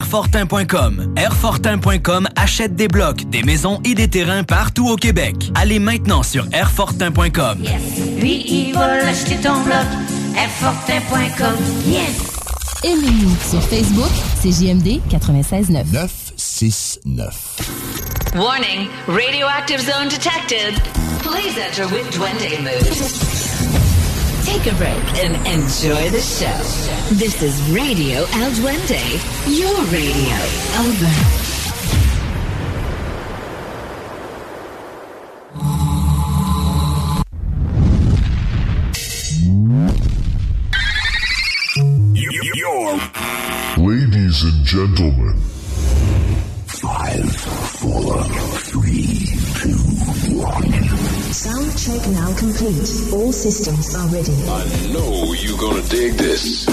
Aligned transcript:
Airfortin.com. 0.00 1.14
Airfortin.com 1.16 2.28
achète 2.36 2.74
des 2.74 2.88
blocs, 2.88 3.28
des 3.30 3.42
maisons 3.42 3.80
et 3.84 3.94
des 3.94 4.08
terrains 4.08 4.42
partout 4.42 4.88
au 4.88 4.96
Québec. 4.96 5.36
Allez 5.54 5.78
maintenant 5.78 6.22
sur 6.22 6.46
Airfortin.com. 6.52 7.58
Lui, 8.18 8.44
il 8.46 8.74
va 8.74 9.02
l'acheter 9.02 9.36
ton 9.36 9.60
bloc. 9.62 9.86
Airfortin.com. 10.36 11.54
Yes! 11.86 12.32
Aimez-nous 12.82 13.36
sur 13.48 13.62
Facebook, 13.62 14.10
c'est 14.42 14.50
JMD 14.50 15.00
96.9. 15.10 15.92
969. 15.92 18.32
Warning, 18.34 18.88
radioactive 19.06 19.80
zone 19.80 20.08
detected. 20.08 20.74
Please 21.22 21.56
enter 21.56 21.86
with 21.86 22.10
Duende 22.10 22.60
mood. 22.62 23.63
Take 24.44 24.66
a 24.70 24.76
break 24.76 25.24
and 25.24 25.34
enjoy 25.46 26.10
the 26.10 26.20
show. 26.20 26.58
This 27.14 27.42
is 27.42 27.62
Radio 27.70 28.26
El 28.34 28.50
Duende, 28.52 29.00
your 29.48 29.74
radio. 29.86 30.36
Over. 30.80 31.44
Ladies 43.76 44.44
and 44.44 44.64
gentlemen, 44.64 45.40
Five, 46.84 47.34
four, 47.80 48.22
three, 48.68 49.24
two, 49.56 49.72
one. 50.36 50.70
Sound 51.32 51.72
check 51.78 52.06
now 52.12 52.30
complete. 52.36 53.10
All 53.10 53.32
systems 53.32 53.94
are 53.94 54.06
ready. 54.08 54.36
I 54.46 54.92
know 54.92 55.32
you're 55.32 55.56
gonna 55.56 55.80
dig 55.88 56.12
this. 56.18 56.66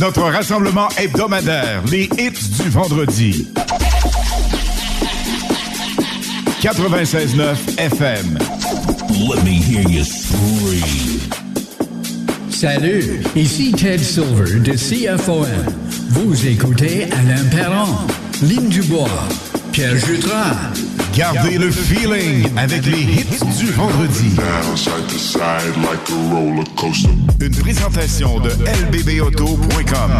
Notre 0.00 0.22
rassemblement 0.22 0.88
hebdomadaire, 0.96 1.82
les 1.90 2.08
hits 2.16 2.62
du 2.62 2.70
vendredi. 2.70 3.46
96.9 6.62 7.76
FM. 7.76 8.38
Let 9.28 9.44
me 9.44 9.60
hear 9.60 9.86
you 9.86 10.02
scream. 10.04 11.20
Salut, 12.50 13.20
ici 13.36 13.72
Ted 13.72 14.00
Silver 14.00 14.60
de 14.60 14.72
CFOM. 14.72 15.91
Vous 16.10 16.46
écoutez 16.46 17.04
Alain 17.12 17.44
Perron, 17.50 17.96
Lynn 18.42 18.68
Dubois, 18.68 19.08
Pierre 19.72 19.96
Jutras. 19.96 20.56
Gardez 21.14 21.58
le 21.58 21.70
feeling 21.70 22.48
avec 22.56 22.86
les 22.86 23.02
hits 23.02 23.58
du 23.58 23.70
vendredi. 23.72 24.34
Une 27.40 27.56
présentation 27.56 28.40
de 28.40 28.50
lbbauto.com. 28.50 30.10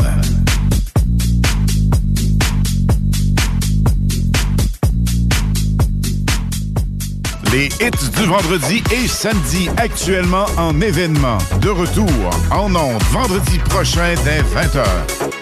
Les 7.52 7.66
hits 7.66 8.10
du 8.16 8.24
vendredi 8.24 8.82
et 8.92 9.08
samedi 9.08 9.68
actuellement 9.76 10.46
en 10.56 10.80
événement. 10.80 11.38
De 11.60 11.68
retour 11.68 12.08
en 12.50 12.74
ondes 12.74 13.02
vendredi 13.10 13.58
prochain 13.58 14.14
dès 14.24 14.40
20h. 14.40 15.41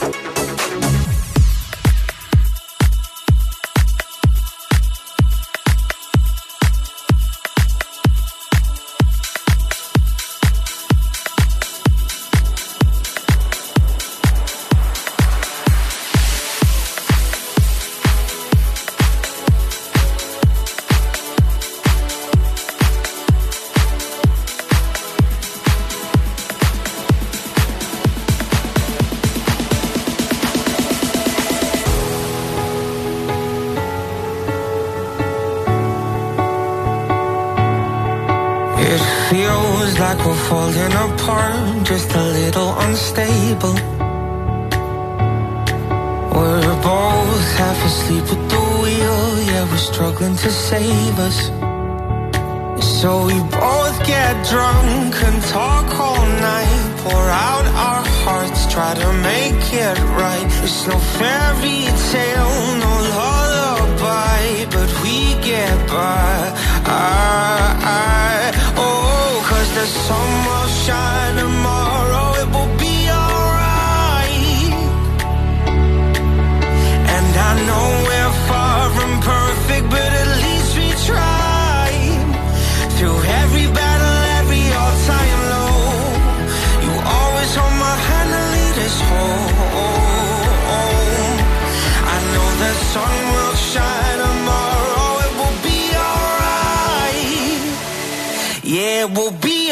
sun 70.11 70.45
will 70.45 70.67
shine 70.67 71.30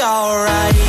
alright. 0.10 0.89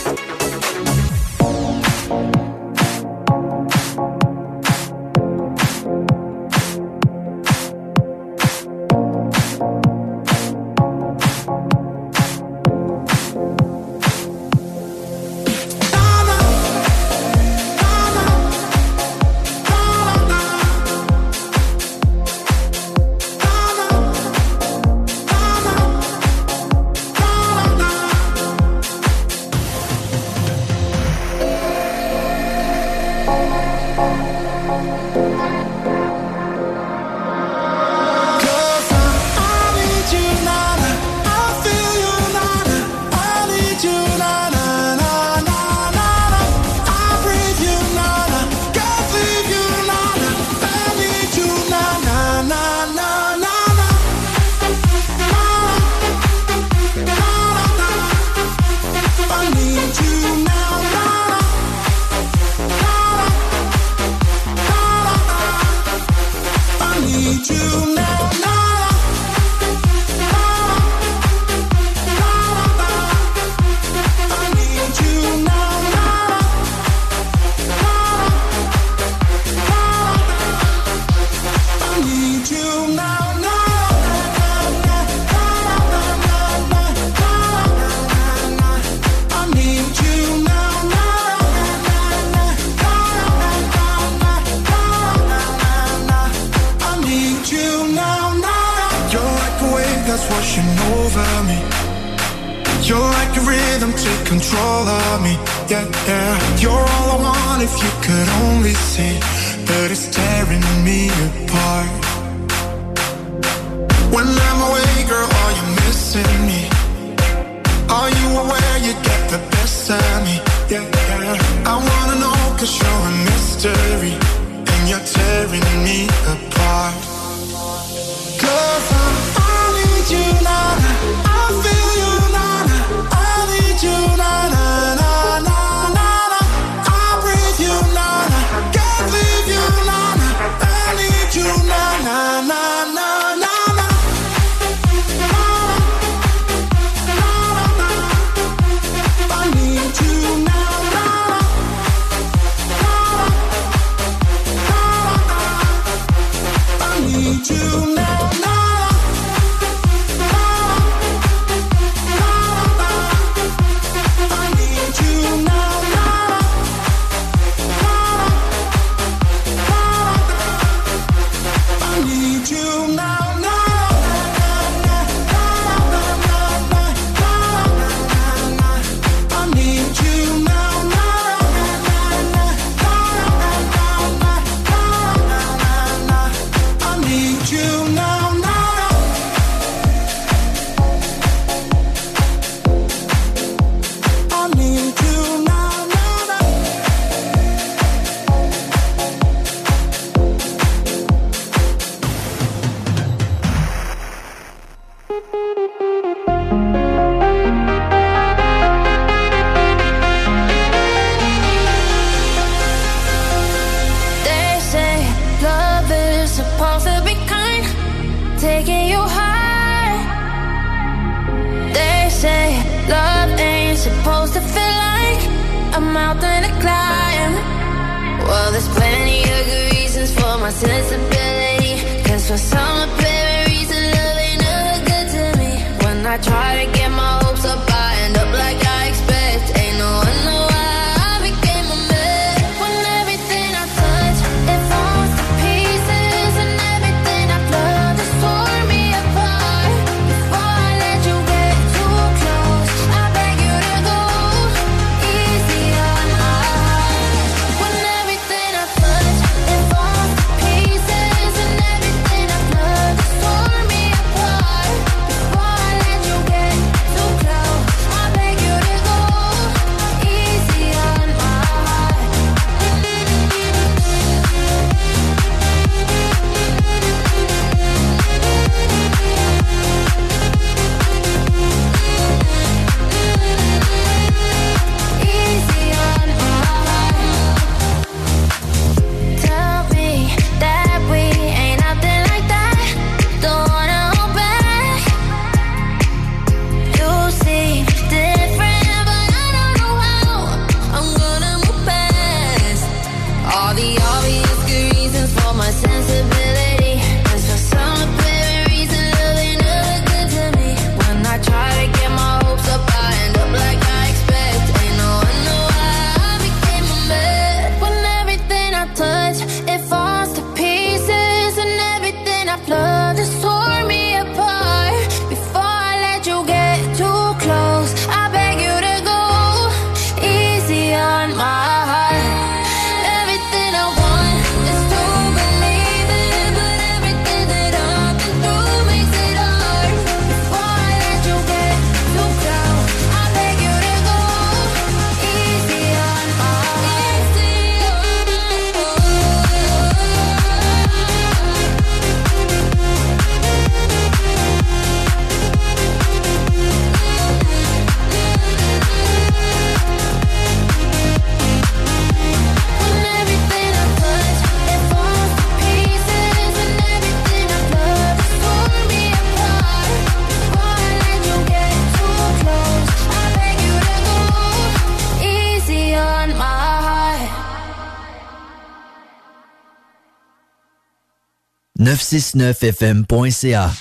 969fm.ca. 381.81 383.51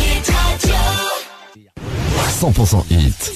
Hit 0.00 0.28
Radio. 0.30 0.76
100% 2.28 2.84
hit. 2.88 3.30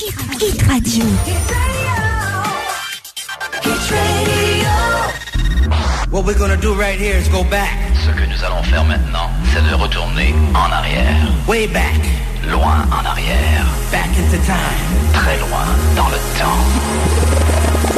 What 6.10 6.24
we're 6.24 6.38
gonna 6.38 6.56
do 6.56 6.74
right 6.74 6.98
here 6.98 7.16
is 7.16 7.28
go 7.28 7.42
back. 7.44 7.76
Ce 7.94 8.10
que 8.10 8.24
nous 8.24 8.44
allons 8.44 8.62
faire 8.62 8.84
maintenant, 8.84 9.30
c'est 9.52 9.62
de 9.62 9.74
retourner 9.74 10.34
en 10.54 10.70
arrière. 10.70 11.32
Way 11.48 11.66
back. 11.66 12.00
Loin 12.48 12.86
en 12.92 13.04
arrière. 13.04 13.66
Back 13.90 14.08
into 14.16 14.38
time. 14.46 15.12
Très 15.12 15.38
loin 15.38 15.66
dans 15.96 16.08
le 16.08 16.18
temps. 16.38 17.97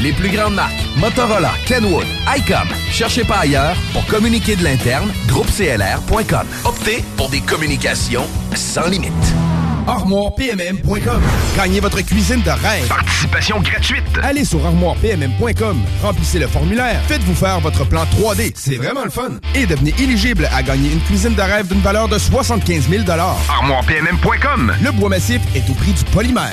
Les 0.00 0.12
plus 0.12 0.30
grandes 0.30 0.54
marques, 0.54 0.72
Motorola, 0.96 1.52
Kenwood, 1.66 2.06
ICOM. 2.36 2.68
Cherchez 2.90 3.24
pas 3.24 3.38
ailleurs 3.40 3.76
pour 3.92 4.04
communiquer 4.06 4.56
de 4.56 4.64
l'interne, 4.64 5.10
groupeclr.com. 5.28 6.46
Optez 6.64 7.04
pour 7.16 7.28
des 7.30 7.40
communications 7.40 8.26
sans 8.54 8.88
limite. 8.88 9.12
ArmoirePMM.com. 9.86 11.22
Gagnez 11.56 11.80
votre 11.80 12.00
cuisine 12.02 12.42
de 12.42 12.50
rêve. 12.50 12.86
Participation 12.88 13.60
gratuite. 13.60 14.04
Allez 14.22 14.44
sur 14.44 14.64
ArmoirePMM.com. 14.64 15.80
Remplissez 16.02 16.38
le 16.38 16.46
formulaire. 16.46 17.00
Faites-vous 17.08 17.34
faire 17.34 17.60
votre 17.60 17.84
plan 17.84 18.04
3D. 18.04 18.52
C'est 18.54 18.76
vraiment 18.76 19.04
le 19.04 19.10
fun. 19.10 19.32
Et 19.54 19.66
devenez 19.66 19.94
éligible 19.98 20.48
à 20.54 20.62
gagner 20.62 20.92
une 20.92 21.00
cuisine 21.00 21.34
de 21.34 21.42
rêve 21.42 21.66
d'une 21.68 21.80
valeur 21.80 22.08
de 22.08 22.18
75 22.18 22.88
000 22.88 23.02
ArmoirePMM.com. 23.08 24.72
Le 24.82 24.92
bois 24.92 25.08
massif 25.08 25.40
est 25.54 25.68
au 25.68 25.74
prix 25.74 25.92
du 25.92 26.04
polymère. 26.04 26.52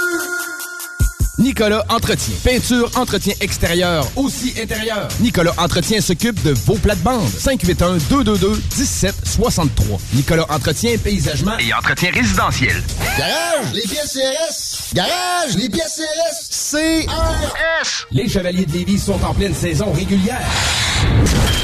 Nicolas 1.41 1.83
Entretien. 1.89 2.35
Peinture, 2.43 2.91
entretien 2.95 3.33
extérieur, 3.41 4.07
aussi 4.15 4.53
intérieur. 4.61 5.07
Nicolas 5.21 5.55
Entretien 5.57 5.99
s'occupe 5.99 6.39
de 6.43 6.51
vos 6.51 6.75
plates-bandes. 6.75 7.27
581-222-1763. 7.29 9.97
Nicolas 10.13 10.45
Entretien, 10.49 10.95
paysagement 11.03 11.57
Et 11.57 11.73
entretien 11.73 12.11
résidentiel. 12.11 12.83
Garage, 13.17 13.73
les 13.73 13.81
pièces 13.81 14.13
CRS. 14.13 14.93
Garage, 14.93 15.55
les 15.57 15.69
pièces 15.69 15.99
CRS. 15.99 16.51
CRS. 16.71 18.05
Les 18.11 18.29
Chevaliers 18.29 18.67
de 18.67 18.73
Lévis 18.73 18.99
sont 18.99 19.19
en 19.23 19.33
pleine 19.33 19.55
saison 19.55 19.91
régulière. 19.91 20.45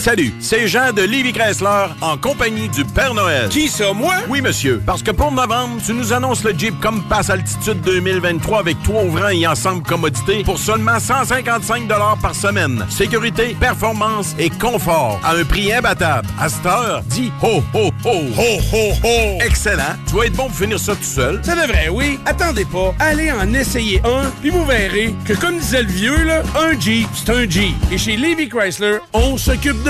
Salut, 0.00 0.32
c'est 0.40 0.66
Jean 0.66 0.94
de 0.94 1.02
Livy 1.02 1.30
Chrysler 1.30 1.88
en 2.00 2.16
compagnie 2.16 2.70
du 2.70 2.86
Père 2.86 3.12
Noël. 3.12 3.50
Qui 3.50 3.68
ça, 3.68 3.92
moi? 3.92 4.14
Oui, 4.30 4.40
monsieur. 4.40 4.80
Parce 4.86 5.02
que 5.02 5.10
pour 5.10 5.30
novembre, 5.30 5.78
tu 5.84 5.92
nous 5.92 6.14
annonces 6.14 6.42
le 6.42 6.58
Jeep 6.58 6.80
Compass 6.80 7.28
Altitude 7.28 7.82
2023 7.82 8.60
avec 8.60 8.82
trois 8.82 9.04
ouvrants 9.04 9.28
et 9.28 9.46
ensemble 9.46 9.82
commodité 9.82 10.42
pour 10.42 10.58
seulement 10.58 10.98
155 10.98 11.86
par 12.22 12.34
semaine. 12.34 12.86
Sécurité, 12.88 13.54
performance 13.60 14.34
et 14.38 14.48
confort 14.48 15.20
à 15.22 15.34
un 15.34 15.44
prix 15.44 15.70
imbattable. 15.70 16.26
À 16.40 16.48
cette 16.48 16.64
heure, 16.64 17.02
dis 17.04 17.30
ho, 17.42 17.62
ho, 17.74 17.90
ho. 18.02 18.22
Ho, 18.38 18.58
ho, 18.72 18.92
ho. 19.04 19.38
Excellent. 19.44 19.96
Tu 20.06 20.14
vas 20.16 20.24
être 20.24 20.32
bon 20.32 20.46
pour 20.46 20.56
finir 20.56 20.80
ça 20.80 20.94
tout 20.94 21.02
seul. 21.02 21.40
Ça 21.44 21.54
devrait, 21.54 21.90
oui. 21.90 22.18
Attendez 22.24 22.64
pas. 22.64 22.94
Allez 23.00 23.30
en 23.30 23.52
essayer 23.52 24.00
un, 24.06 24.30
puis 24.40 24.48
vous 24.48 24.64
verrez 24.64 25.14
que, 25.26 25.34
comme 25.34 25.58
disait 25.58 25.82
le 25.82 25.92
vieux, 25.92 26.24
là, 26.24 26.42
un 26.58 26.80
Jeep, 26.80 27.06
c'est 27.14 27.30
un 27.34 27.46
Jeep. 27.46 27.74
Et 27.92 27.98
chez 27.98 28.16
Livy 28.16 28.48
Chrysler, 28.48 28.96
on 29.12 29.36
s'occupe 29.36 29.82
de 29.82 29.89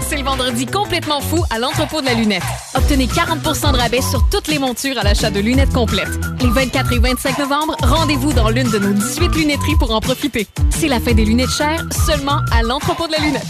C'est 0.00 0.16
le 0.16 0.24
vendredi 0.24 0.66
complètement 0.66 1.20
fou 1.20 1.44
à 1.50 1.58
l'entrepôt 1.58 2.00
de 2.00 2.06
la 2.06 2.14
lunette. 2.14 2.42
Obtenez 2.74 3.06
40% 3.06 3.72
de 3.72 3.76
rabais 3.78 4.02
sur 4.02 4.28
toutes 4.28 4.48
les 4.48 4.58
montures 4.58 4.98
à 4.98 5.02
l'achat 5.02 5.30
de 5.30 5.40
lunettes 5.40 5.72
complètes. 5.72 6.18
Les 6.40 6.50
24 6.50 6.92
et 6.92 6.98
25 6.98 7.38
novembre, 7.38 7.76
rendez-vous 7.82 8.32
dans 8.32 8.50
l'une 8.50 8.70
de 8.70 8.78
nos 8.78 8.92
18 8.92 9.34
lunetteries 9.34 9.76
pour 9.78 9.92
en 9.94 10.00
profiter. 10.00 10.46
C'est 10.70 10.88
la 10.88 11.00
fin 11.00 11.12
des 11.12 11.24
lunettes 11.24 11.50
chères 11.50 11.84
seulement 12.06 12.40
à 12.52 12.62
l'entrepôt 12.62 13.06
de 13.06 13.12
la 13.12 13.18
lunette. 13.18 13.46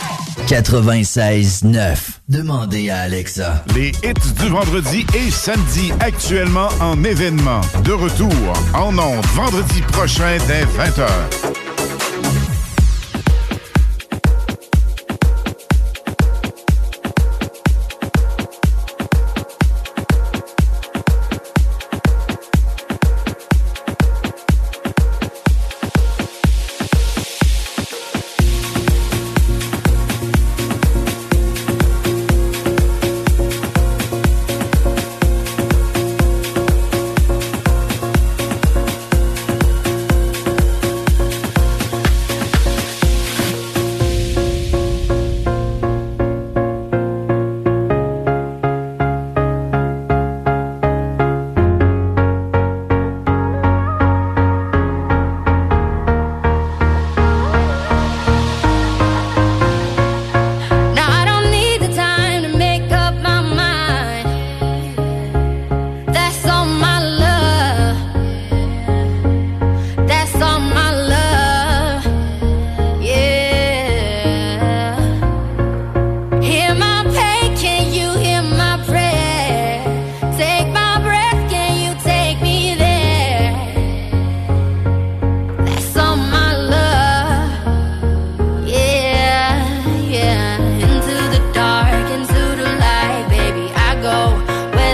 96.9. 0.47 1.97
Demandez 2.29 2.91
à 2.91 3.01
Alexa. 3.01 3.65
Les 3.75 3.89
hits 4.05 4.33
du 4.41 4.49
vendredi 4.49 5.05
et 5.15 5.31
samedi 5.31 5.93
actuellement 6.01 6.69
en 6.81 7.03
événement. 7.03 7.61
De 7.85 7.93
retour 7.93 8.33
en 8.73 8.97
ondes 8.97 9.27
vendredi 9.35 9.83
prochain 9.83 10.39
dès 10.47 10.65
20h. 10.65 11.76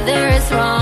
there 0.05 0.31
is 0.31 0.51
wrong. 0.51 0.82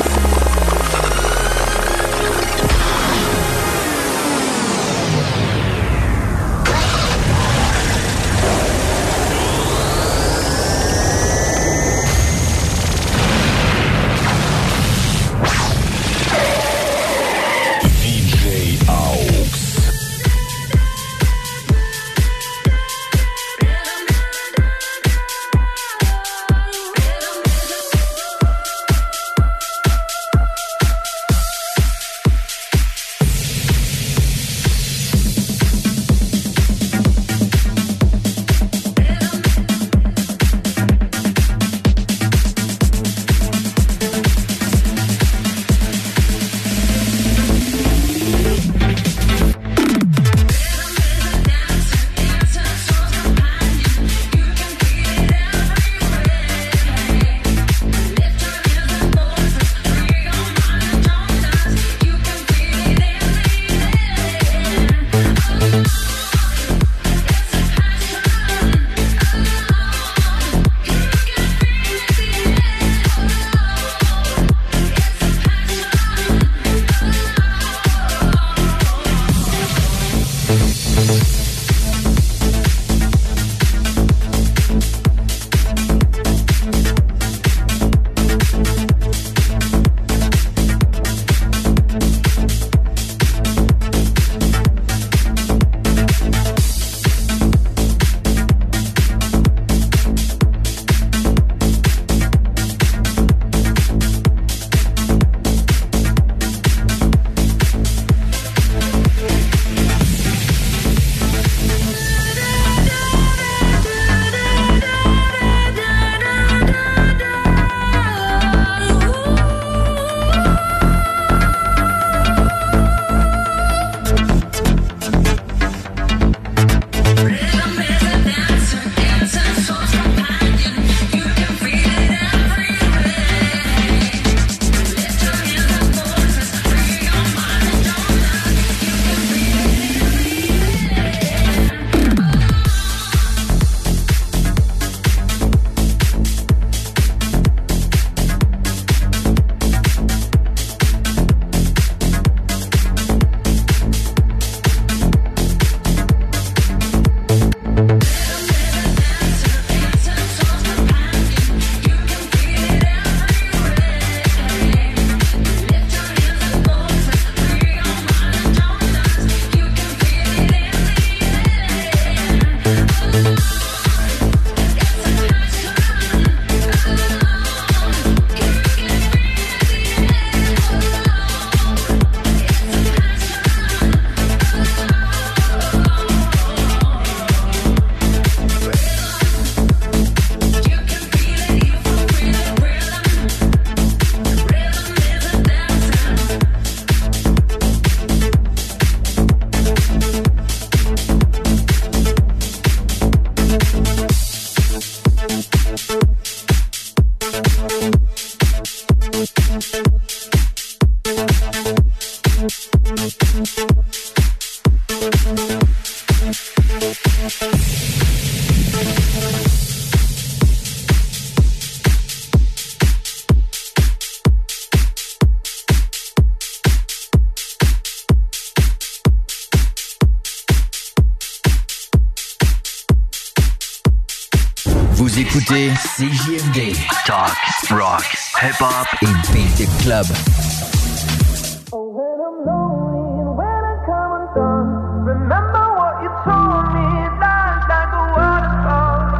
Écoutez 235.51 235.73
CJMD. 235.97 236.75
Talk, 237.05 237.35
rock, 237.71 238.05
hip-hop 238.41 238.87
et 239.01 239.33
beat 239.33 239.55
the 239.57 239.67
club. 239.83 240.05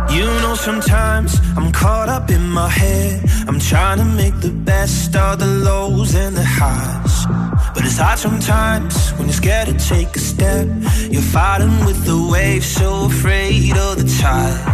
You 0.10 0.26
know, 0.42 0.56
sometimes 0.56 1.40
I'm 1.58 1.72
caught 1.72 2.10
up 2.10 2.30
in 2.30 2.50
my 2.50 2.70
head. 2.70 3.24
I'm 3.48 3.60
trying 3.60 3.98
to 3.98 4.06
make 4.06 4.40
the 4.42 4.52
best 4.52 5.16
of 5.16 5.40
the 5.40 5.48
lows 5.48 6.16
and 6.16 6.36
the 6.36 6.46
highs. 6.46 7.26
But 7.74 7.86
it's 7.86 7.98
hard 7.98 8.20
sometimes 8.20 9.12
when 9.18 9.28
you're 9.28 9.34
scared 9.34 9.68
to 9.68 9.74
take 9.74 10.16
a 10.16 10.20
step. 10.20 10.68
You're 11.10 11.22
fighting 11.22 11.86
with 11.86 12.06
the 12.06 12.30
waves, 12.32 12.68
so 12.68 13.06
afraid 13.06 13.76
of 13.76 13.98
the 13.98 14.22
tide. 14.22 14.71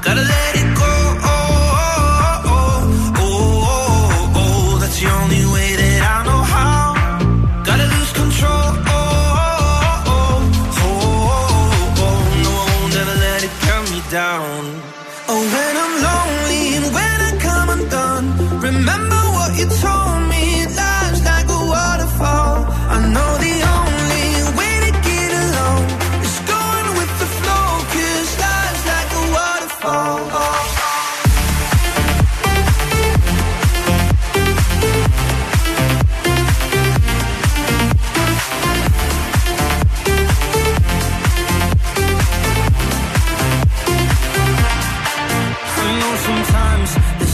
Gotta 0.00 0.22
let 0.22 0.54
it 0.56 0.76
go. 0.76 0.97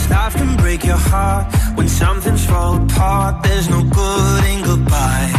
Life 0.09 0.35
can 0.35 0.55
break 0.57 0.83
your 0.83 0.97
heart 0.97 1.45
when 1.75 1.87
something's 1.87 2.45
fall 2.45 2.81
apart. 2.83 3.43
There's 3.43 3.69
no 3.69 3.81
good 3.83 4.43
in 4.45 4.63
goodbye, 4.63 5.31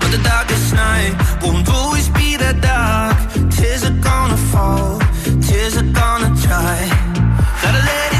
but 0.00 0.10
the 0.10 0.20
darkest 0.22 0.74
night 0.74 1.14
won't 1.42 1.68
always 1.68 2.08
be 2.10 2.36
that 2.36 2.60
dark. 2.60 3.16
Tears 3.50 3.84
are 3.84 3.98
gonna 4.10 4.36
fall, 4.52 4.98
tears 5.42 5.76
are 5.76 5.90
gonna 6.00 6.30
dry. 6.44 6.80
Gotta 7.62 7.82
let 7.90 8.12
it 8.12 8.19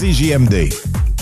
CJMD. 0.01 0.69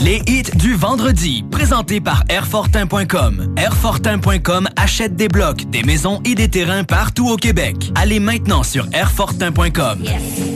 Les 0.01 0.21
hits 0.25 0.55
du 0.55 0.73
vendredi, 0.73 1.43
présentés 1.51 1.99
par 1.99 2.23
Airfortin.com. 2.29 3.53
Airfortin.com 3.57 4.69
achète 4.77 5.17
des 5.17 5.27
blocs, 5.27 5.69
des 5.69 5.83
maisons 5.83 6.21
et 6.23 6.33
des 6.33 6.47
terrains 6.47 6.85
partout 6.85 7.27
au 7.27 7.35
Québec. 7.35 7.75
Allez 7.95 8.21
maintenant 8.21 8.63
sur 8.63 8.87
Airfortin.com. 8.93 10.05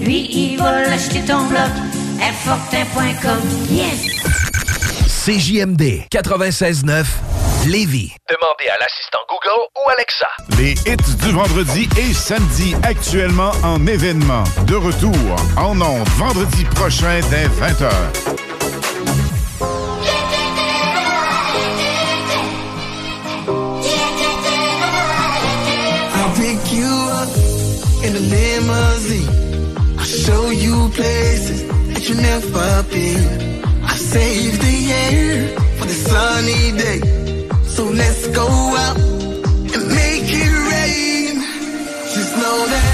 Lui, 0.05 0.29
il 0.31 0.57
va 0.57 0.83
l'acheter 0.83 1.19
ton 1.27 1.45
bloc. 1.47 1.69
Airfortin.com. 2.21 3.41
Yes! 3.69 4.05
CJMD 5.25 6.07
96.9 6.09 7.03
Lévis. 7.67 8.13
Demandez 8.29 8.67
à 8.67 8.77
l'assistant 8.79 9.19
Google 9.29 9.67
ou 9.77 9.89
Alexa. 9.89 10.27
Les 10.57 10.73
hits 10.85 11.15
du 11.23 11.31
vendredi 11.31 11.87
et 11.97 12.13
samedi 12.13 12.75
actuellement 12.83 13.51
en 13.63 13.85
événement. 13.87 14.43
De 14.67 14.75
retour 14.75 15.13
en 15.57 15.79
ondes 15.79 16.07
vendredi 16.17 16.65
prochain 16.75 17.21
dès 17.29 17.47
20h. 17.47 17.89
I'll 26.15 26.35
pick 26.35 26.73
you 26.73 26.91
up 27.11 27.29
in 28.03 28.15
a 28.15 28.19
limousine. 28.19 29.29
I'll 29.97 30.03
show 30.03 30.51
you 30.51 30.89
places 30.89 31.63
that 31.93 32.09
you 32.09 32.15
never 32.15 32.83
been. 32.91 33.63
I 33.85 33.95
saved 33.95 34.61
the 34.61 34.71
year 34.71 35.47
for 35.77 35.85
the 35.85 35.93
sunny 35.93 36.71
day. 36.73 37.42
So 37.75 37.85
let's 37.85 38.27
go 38.27 38.47
out 38.47 38.97
and 38.97 39.87
make 39.99 40.29
it 40.29 40.53
rain. 40.71 41.41
Just 42.13 42.35
know 42.37 42.65
that 42.67 42.92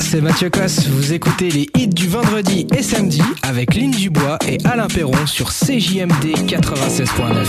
C'est 0.00 0.20
Mathieu 0.20 0.50
Cosse. 0.50 0.86
Vous 0.88 1.12
écoutez 1.12 1.50
les 1.50 1.68
hits 1.76 1.88
du 1.88 2.08
vendredi 2.08 2.66
et 2.76 2.82
samedi 2.82 3.22
avec 3.42 3.74
Lynn 3.74 3.90
Dubois 3.90 4.38
et 4.46 4.58
Alain 4.64 4.88
Perron 4.88 5.26
sur 5.26 5.50
CJMD 5.50 6.36
96.9. 6.46 7.46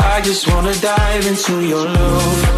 I 0.00 0.20
just 0.22 0.48
wanna 0.48 0.74
dive 0.74 1.26
into 1.26 1.60
your 1.62 1.84
love 1.84 2.57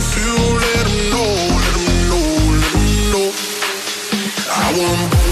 feel. 0.00 0.56
Let 0.64 0.86
'em 0.86 1.10
know, 1.10 1.32
let 1.58 1.76
'em 1.76 2.08
know, 2.10 2.26
let 2.60 2.74
'em 2.76 3.12
know. 3.12 3.32
I 4.50 4.72
want 4.78 5.31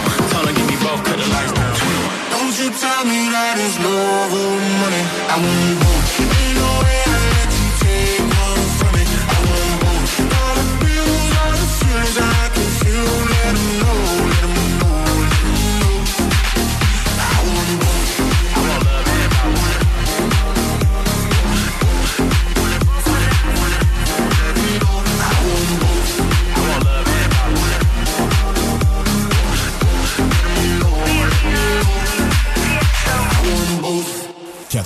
Tell 2.81 3.05
me 3.05 3.29
that 3.29 3.57
it's 3.61 3.77
love 3.77 4.33
or 4.33 4.57
money. 4.81 5.03
I 5.29 5.37
want 5.37 5.79
both. 5.81 6.30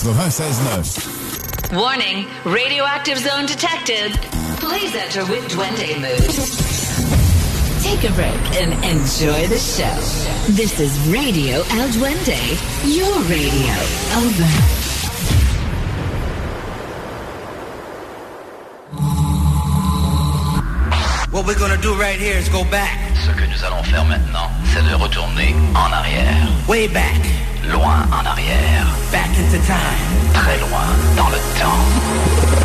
96.9. 0.05 1.75
Warning, 1.75 2.27
radioactive 2.45 3.17
zone 3.17 3.47
detected. 3.47 4.11
Please 4.61 4.93
enter 4.93 5.25
with 5.25 5.49
Duende 5.49 5.97
mood. 5.97 6.29
Take 7.81 8.03
a 8.07 8.13
break 8.13 8.61
and 8.61 8.73
enjoy 8.85 9.47
the 9.47 9.57
show. 9.57 9.97
This 10.53 10.79
is 10.79 10.95
Radio 11.09 11.63
El 11.71 11.89
Duende, 11.89 12.37
your 12.85 13.17
radio. 13.25 13.73
Over. 14.21 14.45
What 21.31 21.47
we're 21.47 21.57
gonna 21.57 21.81
do 21.81 21.95
right 21.95 22.19
here 22.19 22.37
is 22.37 22.47
go 22.49 22.63
back. 22.65 22.95
Ce 23.25 23.31
que 23.31 23.47
nous 23.47 23.63
allons 23.63 23.83
faire 23.83 24.05
maintenant, 24.05 24.51
c'est 24.71 24.83
de 24.87 24.93
retourner 24.93 25.55
en 25.73 25.91
arrière. 25.91 26.47
Way 26.67 26.89
back. 26.89 27.54
Loin 27.71 28.05
en 28.11 28.25
arrière. 28.25 28.87
Back 29.11 29.29
into 29.39 29.57
time. 29.65 30.33
Très 30.33 30.59
loin 30.59 30.85
dans 31.17 31.29
le 31.29 31.37
temps. 31.59 32.64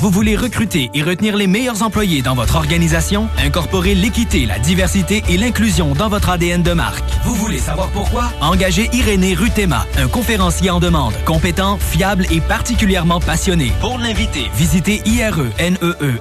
Vous 0.00 0.08
voulez 0.08 0.34
recruter 0.34 0.88
et 0.94 1.02
retenir 1.02 1.36
les 1.36 1.46
meilleurs 1.46 1.82
employés 1.82 2.22
dans 2.22 2.34
votre 2.34 2.56
organisation? 2.56 3.28
Incorporez 3.36 3.94
l'équité, 3.94 4.46
la 4.46 4.58
diversité 4.58 5.22
et 5.28 5.36
l'inclusion 5.36 5.92
dans 5.92 6.08
votre 6.08 6.30
ADN 6.30 6.62
de 6.62 6.72
marque. 6.72 7.04
Vous 7.22 7.34
voulez 7.34 7.58
savoir 7.58 7.90
pourquoi? 7.90 8.32
Engagez 8.40 8.88
Irénée 8.94 9.34
Rutema, 9.34 9.86
un 9.98 10.08
conférencier 10.08 10.70
en 10.70 10.80
demande, 10.80 11.12
compétent, 11.26 11.76
fiable 11.76 12.24
et 12.30 12.40
particulièrement 12.40 13.20
passionné. 13.20 13.72
Pour 13.82 13.98
l'inviter, 13.98 14.50
visitez 14.54 15.02
E 15.06 15.50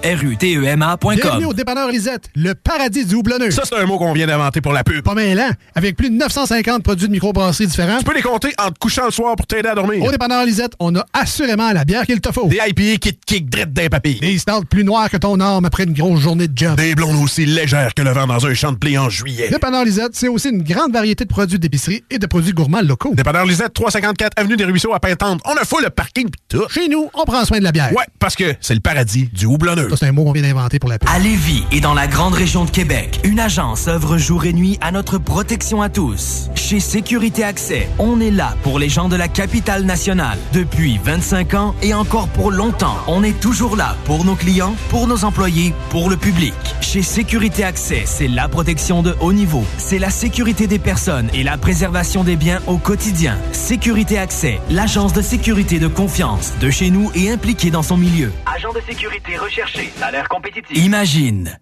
ireneerutema.com. 0.04 1.16
Bienvenue 1.16 1.46
au 1.46 1.54
dépanneur 1.54 1.88
Lisette, 1.90 2.30
le 2.36 2.56
paradis 2.56 3.06
du 3.06 3.16
houblonneux. 3.16 3.52
Ça, 3.52 3.62
c'est 3.64 3.78
un 3.78 3.86
mot 3.86 3.98
qu'on 3.98 4.12
vient 4.12 4.28
d'inventer 4.28 4.60
pour 4.60 4.74
la 4.74 4.84
pub. 4.84 5.06
Pas 5.06 5.14
mêlant, 5.14 5.52
avec 5.74 5.96
plus 5.96 6.10
de 6.10 6.16
950 6.18 6.84
produits 6.84 7.08
de 7.08 7.14
microbrasserie 7.14 7.68
différents. 7.68 8.00
Tu 8.00 8.04
peux 8.04 8.14
les 8.14 8.22
compter 8.22 8.54
en 8.62 8.72
te 8.72 8.78
couchant 8.78 9.06
le 9.06 9.12
soir 9.12 9.38
pour 9.38 9.48
t'aider 9.48 9.70
à 9.70 9.76
dormir. 9.76 10.04
Au 10.04 10.12
dépanneur 10.12 10.44
Lisette, 10.44 10.74
on 10.82 10.94
a 10.98 11.06
assurément 11.14 11.72
la 11.72 11.86
bière 11.86 12.06
qu'il 12.06 12.20
te 12.20 12.34
faut. 12.34 12.48
Des 12.48 12.58
IPA 12.58 12.98
qui 12.98 13.14
te 13.14 13.26
kick 13.26 13.50
drette 13.50 13.69
d'un 13.74 13.88
papy. 13.88 14.20
Des 14.20 14.38
stouts 14.38 14.66
plus 14.70 14.84
noirs 14.84 15.10
que 15.10 15.18
ton 15.18 15.40
arme 15.40 15.66
après 15.66 15.84
une 15.84 15.94
grosse 15.94 16.22
journée 16.22 16.48
de 16.48 16.58
job. 16.58 16.76
Des 16.76 16.96
blondes 16.96 17.22
aussi 17.24 17.46
légères 17.46 17.94
que 17.94 18.02
le 18.02 18.12
vent 18.12 18.28
dans 18.28 18.46
un 18.46 18.54
champ 18.54 18.72
de 18.72 18.78
blé 18.78 18.98
en 18.98 19.10
juillet. 19.10 19.50
Dépanneur 19.50 19.86
Lisette, 19.86 20.12
c'est 20.14 20.28
aussi 20.28 20.50
une 20.50 20.64
grande 20.64 20.94
variété 20.94 21.26
de 21.26 21.30
produits 21.30 21.60
d'épicerie 21.60 22.04
et 22.10 22.20
de 22.20 22.26
produits 22.26 22.54
gourmands 22.54 22.82
locaux. 22.82 23.14
Dépanneur 23.14 23.46
Lisette, 23.46 23.74
354 23.74 24.34
Avenue 24.38 24.58
des 24.58 24.66
Ruisseaux 24.66 24.94
à 24.94 25.00
Pintante. 25.00 25.42
On 25.46 25.54
a 25.54 25.66
fou 25.66 25.78
le 25.82 25.90
parking 25.90 26.30
pis 26.30 26.40
tout. 26.48 26.68
Chez 26.70 26.88
nous, 26.88 27.10
on 27.14 27.24
prend 27.26 27.44
soin 27.46 27.60
de 27.60 27.64
la 27.64 27.72
bière. 27.72 27.92
Ouais, 27.94 28.06
parce 28.20 28.36
que 28.36 28.56
c'est 28.62 28.74
le 28.74 28.80
paradis 28.80 29.30
du 29.34 29.46
houblonneux. 29.46 29.90
Ça, 29.90 29.98
c'est 29.98 30.08
un 30.08 30.12
mot 30.12 30.24
qu'on 30.24 30.32
vient 30.32 30.44
d'inventer 30.44 30.80
pour 30.80 30.90
la 30.90 31.00
pub. 31.00 31.10
À 31.10 31.20
Lévis 31.20 31.64
et 31.72 31.80
dans 31.80 31.94
la 31.94 32.08
grande 32.08 32.34
région 32.34 32.66
de 32.66 32.72
Québec, 32.72 33.20
une 33.24 33.40
agence 33.40 33.88
œuvre 33.88 34.18
jour 34.18 34.46
et 34.46 34.54
nuit 34.54 34.78
à 34.82 34.92
notre 34.92 35.18
protection 35.18 35.82
à 35.82 35.90
tous. 35.90 36.50
Chez 36.56 36.80
Sécurité 36.80 37.44
Accès, 37.44 37.88
on 38.00 38.20
est 38.22 38.32
là 38.32 38.56
pour 38.64 38.80
les 38.80 38.90
gens 38.90 39.10
de 39.10 39.16
la 39.16 39.28
capitale 39.28 39.84
nationale. 39.84 40.38
Depuis 40.54 41.00
25 41.04 41.54
ans 41.54 41.76
et 41.82 41.94
encore 41.94 42.28
pour 42.30 42.52
longtemps, 42.52 42.98
on 43.08 43.24
est 43.24 43.40
toujours 43.40 43.59
là 43.68 43.96
pour 44.06 44.26
nos 44.26 44.36
clients, 44.36 44.76
pour 44.90 45.08
nos 45.08 45.26
employés, 45.26 45.74
pour 45.90 46.10
le 46.10 46.18
public. 46.18 46.54
Chez 46.82 47.02
Sécurité 47.02 47.64
Accès, 47.64 48.04
c'est 48.06 48.28
la 48.28 48.48
protection 48.48 49.04
de 49.04 49.16
haut 49.20 49.34
niveau. 49.34 49.64
C'est 49.78 50.00
la 50.00 50.10
sécurité 50.10 50.68
des 50.68 50.80
personnes 50.80 51.30
et 51.34 51.44
la 51.44 51.58
préservation 51.58 52.24
des 52.24 52.36
biens 52.36 52.62
au 52.68 52.78
quotidien. 52.78 53.38
Sécurité 53.52 54.18
Accès, 54.18 54.60
l'agence 54.70 55.14
de 55.14 55.22
sécurité 55.22 55.80
de 55.80 55.88
confiance 55.88 56.54
de 56.60 56.70
chez 56.70 56.90
nous 56.90 57.12
et 57.16 57.30
impliquée 57.30 57.72
dans 57.72 57.84
son 57.84 57.98
milieu. 57.98 58.32
Agent 58.46 58.74
de 58.74 58.82
sécurité 58.82 59.38
recherché, 59.38 59.92
salaire 60.00 60.30
compétitif. 60.30 60.78
Imagine 60.78 61.60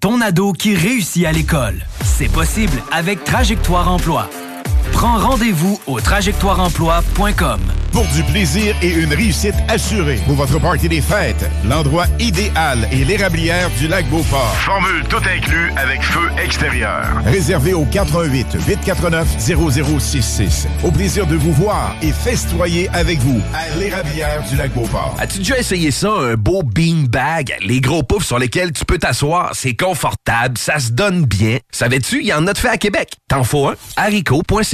ton 0.00 0.20
ado 0.20 0.52
qui 0.52 0.76
réussit 0.76 1.24
à 1.24 1.32
l'école. 1.32 1.84
C'est 2.04 2.30
possible 2.30 2.80
avec 2.92 3.24
Trajectoire 3.24 3.90
Emploi. 3.90 4.28
Prends 4.92 5.18
rendez-vous 5.18 5.80
au 5.86 6.00
trajectoireemploi.com. 6.00 7.60
Pour 7.92 8.06
du 8.08 8.24
plaisir 8.24 8.74
et 8.82 8.90
une 8.90 9.12
réussite 9.14 9.54
assurée. 9.68 10.18
Pour 10.26 10.34
votre 10.34 10.58
party 10.58 10.88
des 10.88 11.00
fêtes, 11.00 11.48
l'endroit 11.64 12.06
idéal 12.18 12.88
est 12.90 13.04
l'érablière 13.04 13.70
du 13.78 13.86
lac 13.86 14.08
Beauport. 14.10 14.52
Formule 14.56 15.04
tout 15.08 15.18
inclus 15.32 15.70
avec 15.76 16.02
feu 16.02 16.28
extérieur. 16.42 17.06
Réservé 17.24 17.72
au 17.72 17.84
88 17.84 18.56
849 18.66 19.28
0066. 19.38 20.66
Au 20.82 20.90
plaisir 20.90 21.26
de 21.26 21.36
vous 21.36 21.52
voir 21.52 21.94
et 22.02 22.10
festoyer 22.10 22.88
avec 22.92 23.20
vous 23.20 23.40
à 23.54 23.76
l'érablière 23.78 24.42
du 24.50 24.56
lac 24.56 24.72
Beauport. 24.72 25.14
As-tu 25.20 25.38
déjà 25.38 25.58
essayé 25.58 25.92
ça, 25.92 26.10
un 26.10 26.34
beau 26.34 26.62
beanbag? 26.64 27.54
Les 27.60 27.80
gros 27.80 28.02
poufs 28.02 28.24
sur 28.24 28.40
lesquels 28.40 28.72
tu 28.72 28.84
peux 28.84 28.98
t'asseoir, 28.98 29.52
c'est 29.54 29.76
confortable, 29.76 30.58
ça 30.58 30.80
se 30.80 30.90
donne 30.90 31.26
bien. 31.26 31.58
Savais-tu, 31.70 32.20
il 32.22 32.26
y 32.26 32.32
en 32.34 32.44
a 32.48 32.52
de 32.52 32.58
fait 32.58 32.68
à 32.70 32.76
Québec. 32.76 33.10
T'en 33.28 33.44
faut 33.44 33.68
un? 33.68 33.74
haricot.ca. 33.96 34.73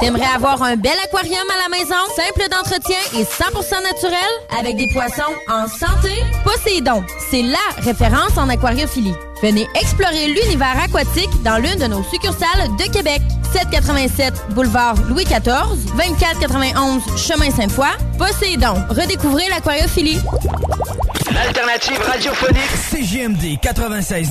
T'aimerais 0.00 0.26
avoir 0.34 0.62
un 0.62 0.76
bel 0.76 0.92
aquarium 1.04 1.46
à 1.50 1.68
la 1.68 1.78
maison, 1.78 1.94
simple 2.14 2.48
d'entretien 2.50 2.98
et 3.14 3.24
100% 3.24 3.82
naturel, 3.82 4.18
avec 4.58 4.76
des 4.76 4.88
poissons 4.92 5.32
en 5.48 5.66
santé? 5.66 6.12
Poséidon, 6.44 7.02
c'est 7.30 7.42
LA 7.42 7.58
référence 7.78 8.36
en 8.36 8.48
aquariophilie. 8.48 9.14
Venez 9.42 9.66
explorer 9.74 10.28
l'univers 10.28 10.78
aquatique 10.82 11.30
dans 11.42 11.56
l'une 11.58 11.76
de 11.76 11.86
nos 11.86 12.02
succursales 12.04 12.68
de 12.78 12.92
Québec. 12.92 13.22
787 13.52 14.34
boulevard 14.50 14.96
Louis 15.08 15.24
XIV, 15.24 15.92
2491 15.96 17.02
chemin 17.16 17.50
Sainte-Foy. 17.50 17.88
Poséidon, 18.18 18.74
redécouvrez 18.90 19.48
l'aquariophilie. 19.48 20.20
L'alternative 21.32 22.00
radiophonique. 22.00 22.70
CGMD 22.90 23.60
96. 23.60 24.30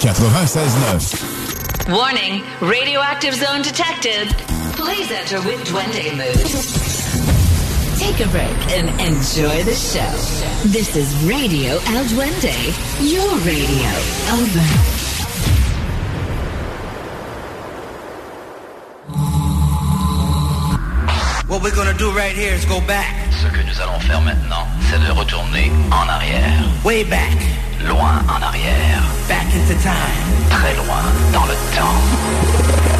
96.9. 0.00 1.92
Warning, 1.94 2.42
radioactive 2.62 3.34
zone 3.34 3.60
detected. 3.60 4.28
Please 4.72 5.10
enter 5.10 5.42
with 5.42 5.60
Duende 5.68 6.16
mood. 6.16 6.46
Take 8.00 8.24
a 8.24 8.28
break 8.30 8.56
and 8.72 8.88
enjoy 8.98 9.62
the 9.62 9.74
show. 9.74 10.10
This 10.64 10.96
is 10.96 11.14
Radio 11.28 11.72
El 11.92 12.04
Duende, 12.08 12.72
your 13.12 13.28
radio. 13.44 13.90
Over. 14.32 14.64
What 21.46 21.62
we're 21.62 21.74
gonna 21.76 21.92
do 21.92 22.10
right 22.12 22.34
here 22.34 22.54
is 22.54 22.64
go 22.64 22.80
back. 22.86 23.30
Ce 23.32 23.48
que 23.48 23.62
nous 23.62 23.78
allons 23.82 24.00
faire 24.00 24.22
maintenant, 24.22 24.66
c'est 24.90 24.98
de 24.98 25.10
retourner 25.12 25.70
en 25.92 26.08
arrière. 26.08 26.64
Way 26.84 27.04
back. 27.04 27.59
Loin 27.86 28.22
en 28.28 28.42
arrière. 28.42 29.02
Back 29.28 29.46
into 29.54 29.74
time. 29.80 30.48
Très 30.50 30.74
loin 30.74 31.02
dans 31.32 31.46
le 31.46 31.54
temps. 31.74 32.99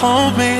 hold 0.00 0.38
me. 0.38 0.57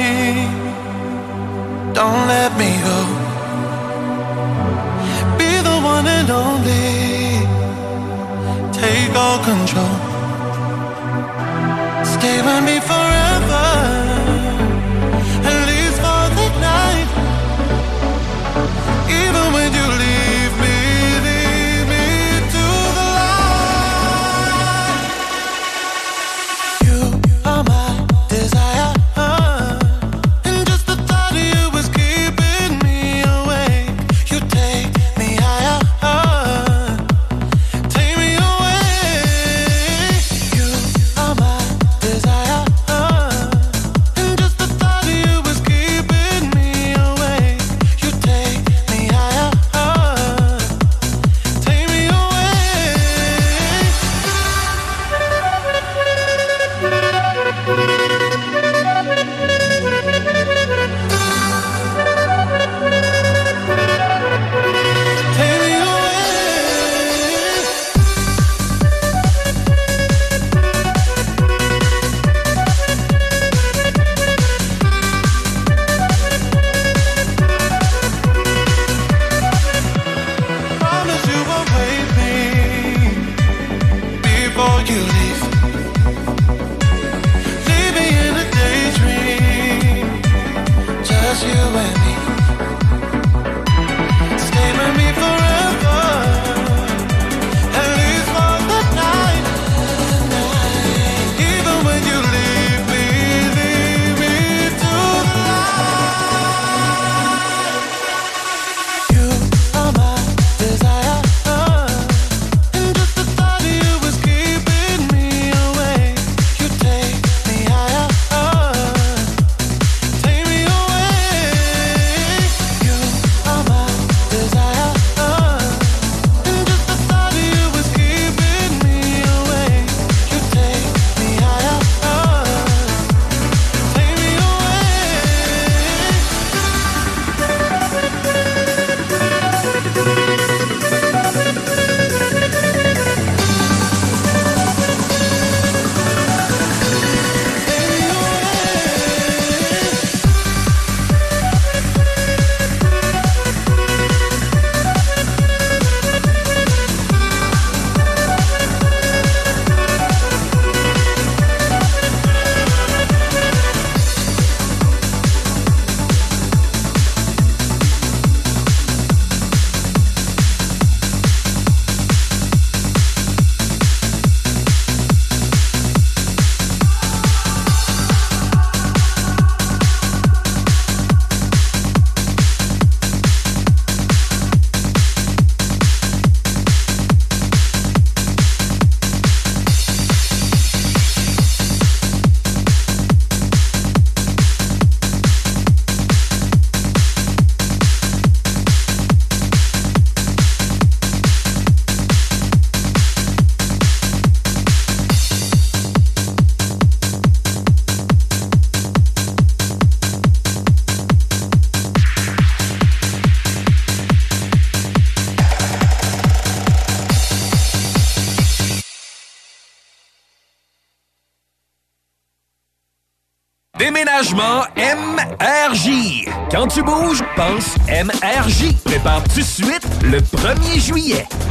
MRJ. 224.20 226.27
Quand 226.51 226.66
tu 226.66 226.82
bouges, 226.82 227.23
pense 227.36 227.77
MRJ. 227.86 228.74
Prépare 228.85 229.23
tout 229.23 229.39
de 229.39 229.45
suite 229.45 229.86
le 230.03 230.19
1er 230.19 230.81
juillet. 230.81 231.24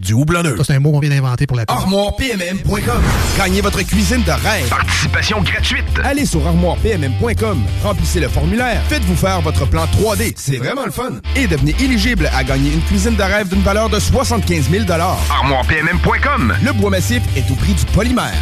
du 0.00 0.12
houblonneux. 0.12 0.56
Ça, 0.58 0.64
c'est 0.64 0.74
un 0.74 0.80
mot 0.80 0.90
qu'on 0.92 1.00
vient 1.00 1.10
d'inventer 1.10 1.46
pour 1.46 1.56
la. 1.56 1.64
ArmoirePMM.com. 1.68 3.02
Gagnez 3.38 3.60
votre 3.60 3.82
cuisine 3.82 4.22
de 4.22 4.30
rêve. 4.30 4.68
Participation 4.68 5.40
gratuite. 5.42 5.84
Allez 6.02 6.26
sur 6.26 6.46
armoirepmm.com, 6.46 7.62
remplissez 7.82 8.20
le 8.20 8.28
formulaire, 8.28 8.82
faites-vous 8.88 9.16
faire 9.16 9.40
votre 9.40 9.66
plan 9.66 9.84
3D, 9.84 10.32
c'est 10.36 10.56
vraiment 10.56 10.84
le 10.84 10.90
fun. 10.90 11.12
Et 11.36 11.46
devenez 11.46 11.74
éligible 11.80 12.30
à 12.34 12.44
gagner 12.44 12.72
une 12.72 12.82
cuisine 12.82 13.14
de 13.14 13.22
rêve 13.22 13.48
d'une 13.48 13.62
valeur 13.62 13.88
de 13.88 13.98
75 13.98 14.70
000 14.70 14.84
ArmoirePMM.com. 14.90 16.54
Le 16.64 16.72
bois 16.72 16.90
massif 16.90 17.22
est 17.36 17.50
au 17.50 17.54
prix 17.54 17.74
du 17.74 17.84
polymère. 17.86 18.34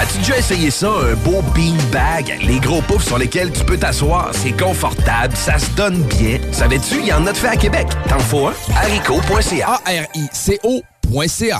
As-tu 0.00 0.18
déjà 0.18 0.38
essayé 0.38 0.70
ça, 0.70 0.88
un 0.88 1.14
beau 1.14 1.42
bean 1.54 1.76
bag? 1.92 2.38
Les 2.42 2.58
gros 2.58 2.82
poufs 2.82 3.04
sur 3.04 3.18
lesquels 3.18 3.52
tu 3.52 3.64
peux 3.64 3.76
t'asseoir, 3.76 4.30
c'est 4.32 4.52
confortable, 4.52 5.36
ça 5.36 5.58
se 5.58 5.70
donne 5.70 6.02
bien. 6.04 6.38
Savais-tu, 6.52 6.98
il 7.00 7.06
y 7.06 7.12
en 7.12 7.26
a 7.26 7.32
de 7.32 7.36
fait 7.36 7.48
à 7.48 7.56
Québec. 7.56 7.86
T'en 8.08 8.18
faut 8.18 8.48
un? 8.48 8.54
haricot.ca. 8.76 9.80
A-R-I-C-O 9.86 10.82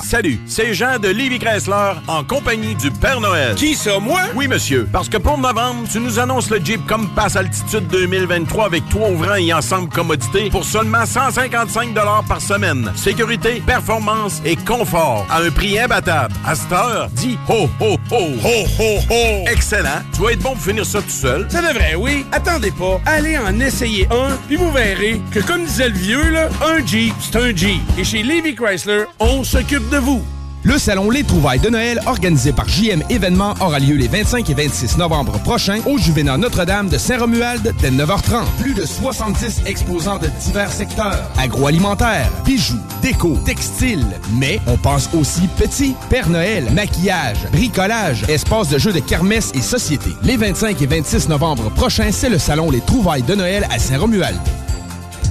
Salut, 0.03 0.41
c'est 0.47 0.75
Jean 0.75 0.99
de 0.99 1.09
Livy 1.09 1.39
Chrysler 1.39 1.93
en 2.09 2.25
compagnie 2.25 2.75
du 2.75 2.91
Père 2.91 3.21
Noël. 3.21 3.55
Qui 3.55 3.75
ça, 3.75 4.01
moi? 4.01 4.23
Oui, 4.35 4.49
monsieur. 4.49 4.89
Parce 4.91 5.09
que 5.09 5.17
pour 5.17 5.39
novembre, 5.39 5.87
tu 5.91 6.01
nous 6.01 6.19
annonces 6.19 6.51
le 6.51 6.59
Jeep 6.65 6.85
Compass 6.89 7.37
Altitude 7.37 7.87
2023 7.89 8.67
avec 8.67 8.89
trois 8.89 9.11
ouvrants 9.11 9.37
et 9.37 9.53
ensemble 9.53 9.89
commodité 9.91 10.51
pour 10.51 10.65
seulement 10.65 11.07
155 11.07 11.95
par 12.29 12.41
semaine. 12.41 12.91
Sécurité, 12.97 13.63
performance 13.65 14.41
et 14.45 14.57
confort 14.57 15.25
à 15.31 15.41
un 15.41 15.51
prix 15.51 15.79
imbattable. 15.79 16.35
À 16.45 16.55
cette 16.57 16.73
heure, 16.73 17.09
dis 17.13 17.39
ho, 17.49 17.69
ho, 17.81 17.97
ho. 18.11 18.19
Ho, 18.45 18.65
ho, 18.81 18.99
ho. 19.09 19.45
Excellent. 19.47 20.03
Tu 20.15 20.23
vas 20.23 20.33
être 20.33 20.41
bon 20.41 20.55
pour 20.55 20.63
finir 20.63 20.85
ça 20.85 21.01
tout 21.01 21.09
seul. 21.11 21.47
Ça 21.49 21.63
devrait, 21.63 21.95
oui. 21.95 22.27
Attendez 22.33 22.73
pas. 22.73 23.01
Allez 23.07 23.39
en 23.39 23.61
essayer 23.61 24.09
un, 24.11 24.37
puis 24.49 24.57
vous 24.57 24.73
verrez 24.73 25.21
que, 25.31 25.39
comme 25.41 25.65
disait 25.65 25.91
le 25.91 25.95
vieux, 25.97 26.31
là, 26.31 26.49
un 26.67 26.85
Jeep, 26.85 27.15
c'est 27.21 27.37
un 27.37 27.55
Jeep. 27.55 27.81
Et 27.97 28.05
chez 28.05 28.23
Livy 28.23 28.55
Chrysler, 28.57 29.05
on 29.21 29.34
s'occupe 29.43 29.89
de 29.91 29.97
vous. 29.97 30.23
Le 30.63 30.79
salon 30.79 31.11
Les 31.11 31.25
Trouvailles 31.25 31.61
de 31.61 31.69
Noël, 31.69 32.01
organisé 32.07 32.53
par 32.53 32.67
JM 32.69 33.03
Événements, 33.11 33.55
aura 33.61 33.79
lieu 33.79 33.97
les 33.97 34.09
25 34.09 34.49
et 34.49 34.55
26 34.55 34.97
novembre 34.97 35.39
prochains 35.41 35.81
au 35.85 35.99
Juvénat 35.99 36.39
Notre-Dame 36.39 36.89
de 36.89 36.97
Saint-Romuald 36.97 37.75
dès 37.81 37.91
9h30. 37.91 38.45
Plus 38.61 38.73
de 38.73 38.87
70 38.87 39.63
exposants 39.67 40.19
de 40.19 40.29
divers 40.41 40.73
secteurs. 40.73 41.31
Agroalimentaire, 41.37 42.31
bijoux, 42.47 42.79
déco, 43.03 43.37
textile. 43.45 44.07
Mais 44.39 44.61
on 44.67 44.79
pense 44.79 45.11
aussi 45.13 45.49
petit, 45.59 45.95
Père 46.09 46.31
Noël, 46.31 46.71
maquillage, 46.73 47.47
bricolage, 47.53 48.25
espace 48.29 48.69
de 48.69 48.79
jeux 48.79 48.93
de 48.93 49.01
kermesse 49.01 49.53
et 49.55 49.63
société. 49.63 50.11
Les 50.23 50.39
25 50.39 50.81
et 50.81 50.87
26 50.87 51.29
novembre 51.29 51.71
prochains, 51.71 52.13
c'est 52.13 52.31
le 52.31 52.39
salon 52.39 52.71
Les 52.71 52.81
Trouvailles 52.81 53.23
de 53.23 53.35
Noël 53.35 53.67
à 53.71 53.79
Saint-Romuald. 53.79 54.41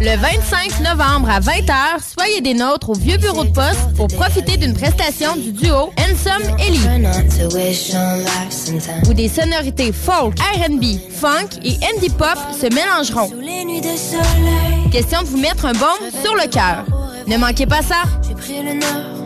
Le 0.01 0.17
25 0.17 0.79
novembre 0.81 1.29
à 1.29 1.39
20h, 1.39 1.73
soyez 2.17 2.41
des 2.41 2.53
nôtres 2.53 2.89
au 2.89 2.93
vieux 2.93 3.17
bureau 3.17 3.43
de 3.43 3.51
poste 3.51 3.93
pour 3.95 4.07
profiter 4.07 4.57
d'une 4.57 4.73
prestation 4.73 5.35
du 5.35 5.51
duo 5.51 5.91
Ensom 5.97 6.57
Ellie. 6.59 6.79
Où 9.07 9.13
des 9.13 9.29
sonorités 9.29 9.91
folk, 9.91 10.37
R&B, 10.39 10.83
funk 11.09 11.59
et 11.63 11.77
indie 11.95 12.09
pop 12.09 12.37
se 12.59 12.67
mélangeront. 12.73 13.29
Question 14.91 15.21
de 15.21 15.27
vous 15.27 15.37
mettre 15.37 15.65
un 15.65 15.73
baume 15.73 16.11
sur 16.23 16.35
le 16.35 16.49
cœur. 16.49 16.85
Ne 17.27 17.37
manquez 17.37 17.65
pas 17.65 17.81
ça. 17.81 18.03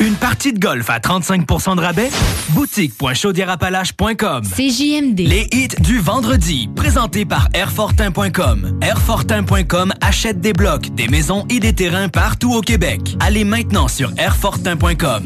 Une 0.00 0.14
partie 0.14 0.52
de 0.52 0.60
golf 0.60 0.90
à 0.90 1.00
35% 1.00 1.74
de 1.74 1.80
rabais? 1.80 2.10
Boutique.chaudierapalache.com 2.50 4.42
CJMD. 4.44 5.18
Les 5.20 5.48
hits 5.50 5.80
du 5.80 5.98
vendredi, 5.98 6.70
présentés 6.76 7.24
par 7.24 7.48
Airfortin.com. 7.52 8.78
Airfortin.com 8.80 9.92
achète 10.00 10.40
des 10.40 10.52
blocs, 10.52 10.94
des 10.94 11.08
maisons 11.08 11.46
et 11.50 11.58
des 11.58 11.72
terrains 11.72 12.08
partout 12.08 12.54
au 12.54 12.60
Québec. 12.60 13.16
Allez 13.18 13.42
maintenant 13.44 13.88
sur 13.88 14.12
Airfortin.com. 14.16 15.24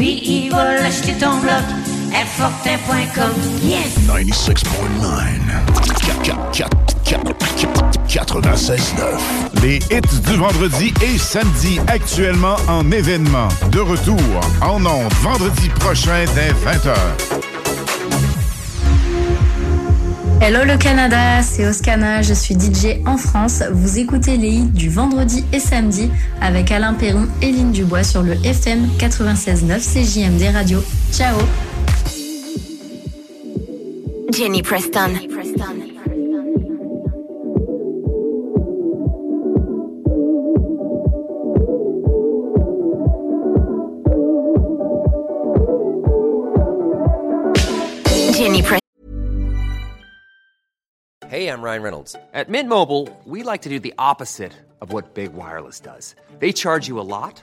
Il 0.00 0.50
va 0.50 0.74
l'acheter 0.74 1.12
ton 1.12 1.38
bloc. 1.38 1.99
Yes! 3.62 3.94
96.9. 8.08 9.62
Les 9.62 9.76
hits 9.76 10.20
du 10.26 10.36
vendredi 10.36 10.92
et 11.02 11.18
samedi 11.18 11.78
actuellement 11.86 12.56
en 12.68 12.90
événement. 12.90 13.48
De 13.70 13.80
retour 13.80 14.18
en 14.60 14.84
ondes 14.84 15.12
vendredi 15.22 15.68
prochain 15.78 16.24
dès 16.34 16.50
20h. 16.50 16.94
Hello 20.42 20.64
le 20.64 20.78
Canada, 20.78 21.42
c'est 21.42 21.68
Oscana, 21.68 22.22
je 22.22 22.32
suis 22.32 22.54
DJ 22.54 23.06
en 23.06 23.18
France. 23.18 23.62
Vous 23.72 23.98
écoutez 23.98 24.38
les 24.38 24.48
hits 24.48 24.70
du 24.70 24.88
vendredi 24.88 25.44
et 25.52 25.60
samedi 25.60 26.10
avec 26.40 26.72
Alain 26.72 26.94
Perron 26.94 27.28
et 27.42 27.52
Lynn 27.52 27.72
Dubois 27.72 28.04
sur 28.04 28.22
le 28.22 28.32
FM 28.44 28.88
96.9 28.98 29.80
CJMD 29.80 30.54
Radio. 30.54 30.82
Ciao 31.12 31.36
Jenny 34.32 34.62
Preston. 34.62 35.18
Jenny 48.32 48.62
Preston. 48.62 48.80
Hey, 51.28 51.48
I'm 51.48 51.62
Ryan 51.62 51.82
Reynolds. 51.82 52.16
At 52.34 52.48
Mint 52.48 52.68
Mobile, 52.68 53.08
we 53.24 53.42
like 53.42 53.62
to 53.62 53.68
do 53.68 53.78
the 53.78 53.94
opposite 53.98 54.52
of 54.80 54.92
what 54.92 55.14
Big 55.14 55.32
Wireless 55.32 55.78
does. 55.80 56.14
They 56.38 56.52
charge 56.52 56.88
you 56.88 56.98
a 56.98 57.02
lot, 57.02 57.42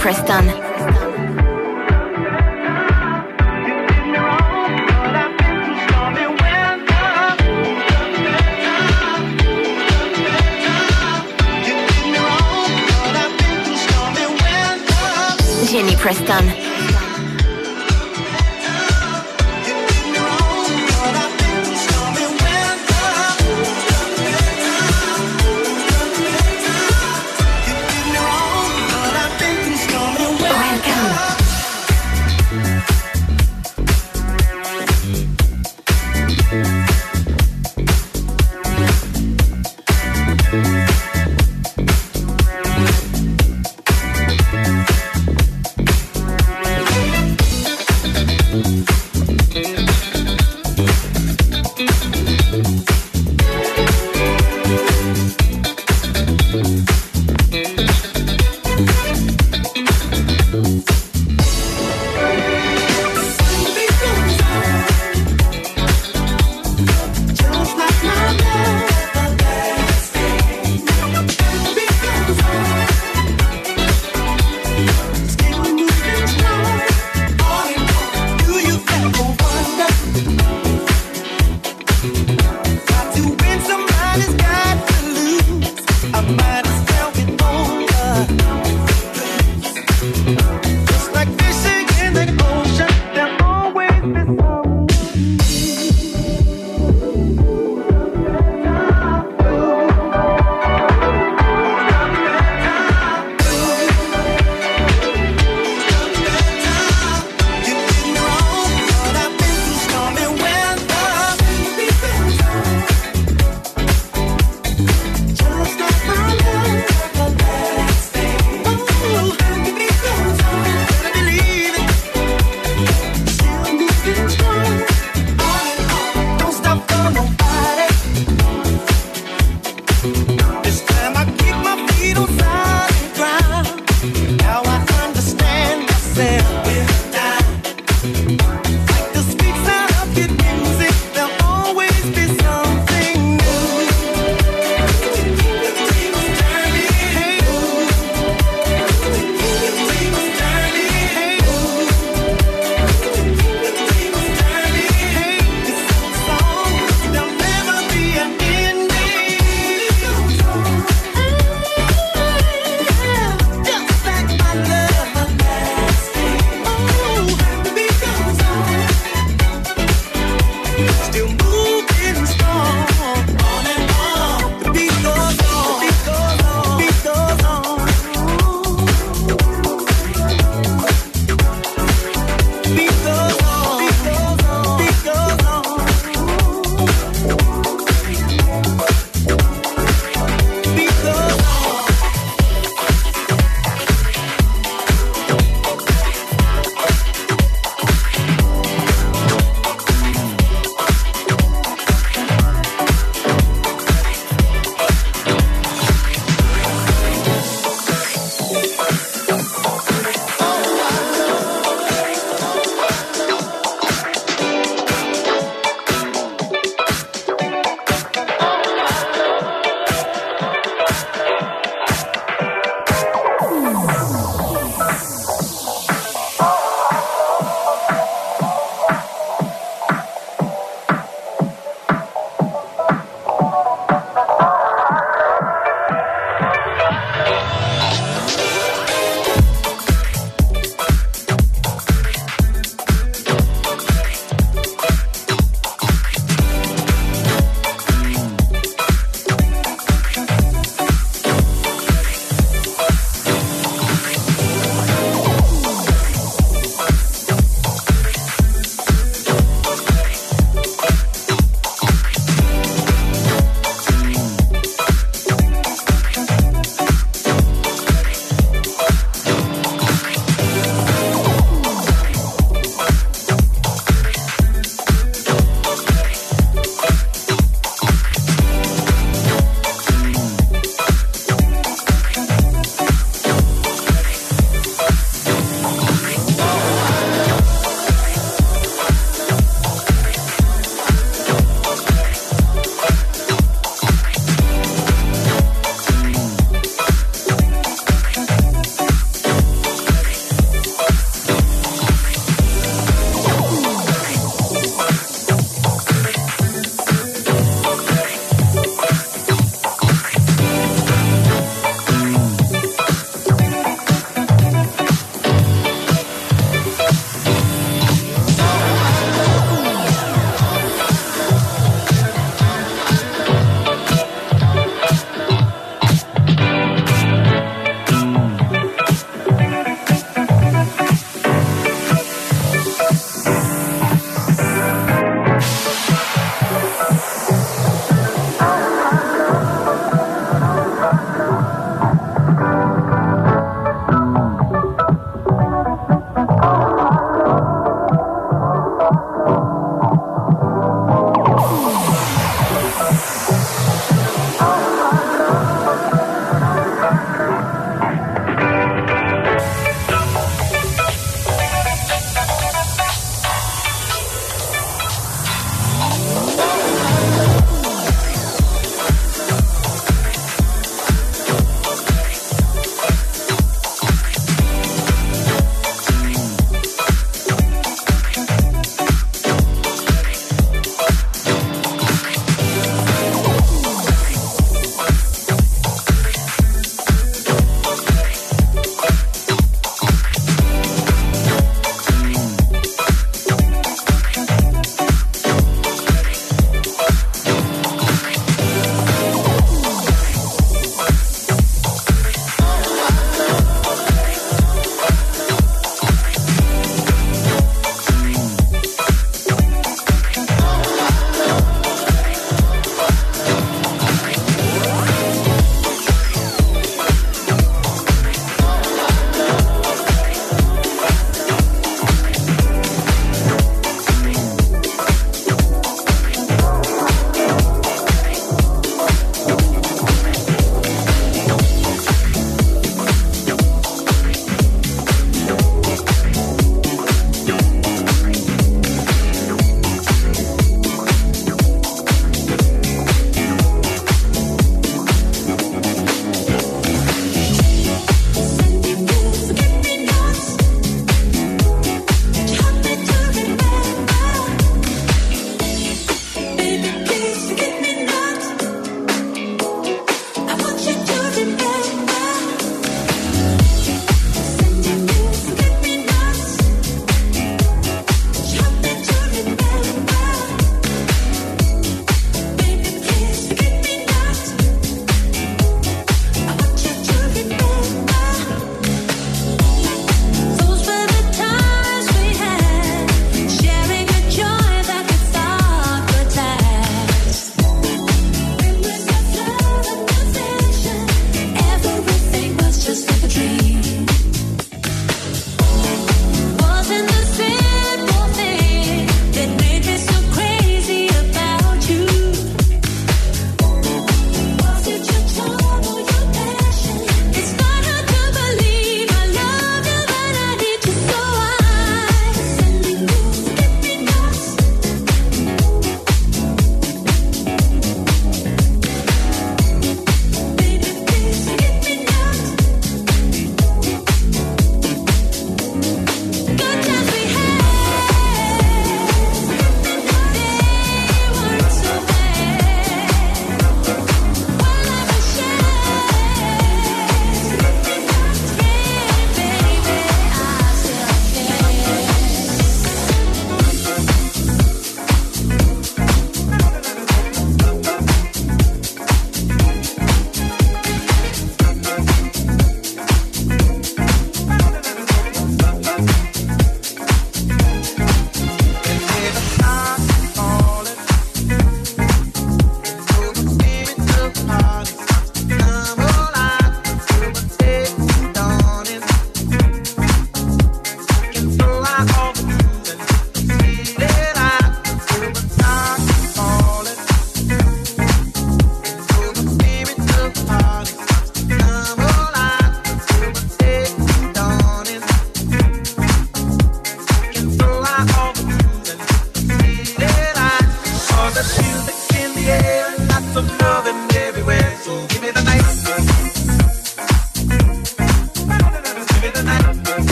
Preston. 0.00 0.46
Jenny 15.66 15.96
Preston. 15.96 16.69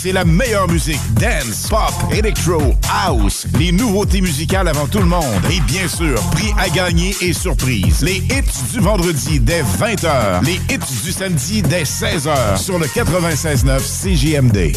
c'est 0.00 0.12
la 0.12 0.24
meilleure 0.24 0.68
musique. 0.68 1.00
Dance, 1.14 1.66
pop, 1.68 1.92
electro, 2.12 2.74
house. 2.88 3.46
Les 3.58 3.72
nouveautés 3.72 4.20
musicales 4.20 4.68
avant 4.68 4.86
tout 4.86 5.00
le 5.00 5.06
monde. 5.06 5.24
Et 5.50 5.60
bien 5.60 5.88
sûr, 5.88 6.20
prix 6.30 6.52
à 6.56 6.68
gagner 6.68 7.16
et 7.20 7.32
surprise. 7.32 8.02
Les 8.02 8.18
hits 8.18 8.72
du 8.72 8.78
vendredi 8.78 9.40
dès 9.40 9.62
20h. 9.62 10.44
Les 10.44 10.54
hits 10.72 11.02
du 11.02 11.10
samedi 11.10 11.62
dès 11.62 11.82
16h 11.82 12.58
sur 12.58 12.78
le 12.78 12.86
96.9 12.86 13.80
CJMD. 13.80 14.76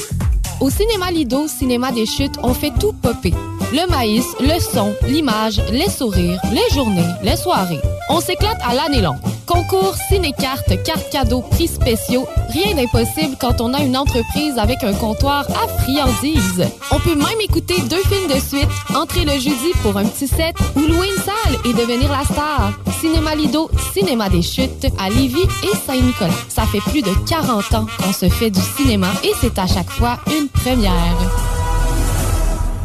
Au 0.59 0.69
cinéma 0.71 1.11
Lido, 1.11 1.47
cinéma 1.47 1.91
des 1.91 2.05
chutes, 2.05 2.37
on 2.41 2.53
fait 2.53 2.73
tout 2.79 2.93
popper. 2.93 3.33
Le 3.73 3.89
maïs, 3.89 4.25
le 4.39 4.59
son, 4.59 4.95
l'image, 5.07 5.61
les 5.71 5.89
sourires, 5.89 6.39
les 6.51 6.73
journées, 6.73 7.07
les 7.23 7.37
soirées. 7.37 7.81
On 8.09 8.19
s'éclate 8.21 8.59
à 8.63 8.73
l'année 8.73 9.01
longue. 9.01 9.19
Concours, 9.51 9.95
ciné-cartes, 10.07 10.81
cartes 10.83 11.09
cadeaux, 11.11 11.41
prix 11.41 11.67
spéciaux, 11.67 12.25
rien 12.53 12.73
d'impossible 12.73 13.35
quand 13.37 13.59
on 13.59 13.73
a 13.73 13.81
une 13.81 13.97
entreprise 13.97 14.57
avec 14.57 14.81
un 14.81 14.93
comptoir 14.93 15.45
à 15.49 15.67
friandises. 15.81 16.69
On 16.89 16.99
peut 17.01 17.15
même 17.15 17.41
écouter 17.41 17.81
deux 17.81 18.01
films 18.03 18.29
de 18.29 18.39
suite, 18.39 18.69
entrer 18.95 19.25
le 19.25 19.33
jeudi 19.33 19.73
pour 19.81 19.97
un 19.97 20.05
petit 20.05 20.27
set 20.27 20.55
ou 20.77 20.79
louer 20.79 21.07
une 21.07 21.21
salle 21.21 21.59
et 21.65 21.73
devenir 21.73 22.09
la 22.09 22.23
star. 22.23 22.71
Cinéma 23.01 23.35
Lido, 23.35 23.69
cinéma 23.93 24.29
des 24.29 24.41
chutes 24.41 24.87
à 24.97 25.09
Lévis 25.09 25.43
et 25.63 25.75
Saint-Nicolas. 25.85 26.31
Ça 26.47 26.63
fait 26.63 26.79
plus 26.79 27.01
de 27.01 27.11
40 27.27 27.73
ans 27.73 27.87
qu'on 28.01 28.13
se 28.13 28.29
fait 28.29 28.51
du 28.51 28.61
cinéma 28.77 29.09
et 29.21 29.33
c'est 29.41 29.59
à 29.59 29.67
chaque 29.67 29.89
fois 29.89 30.17
une 30.27 30.47
première. 30.47 31.50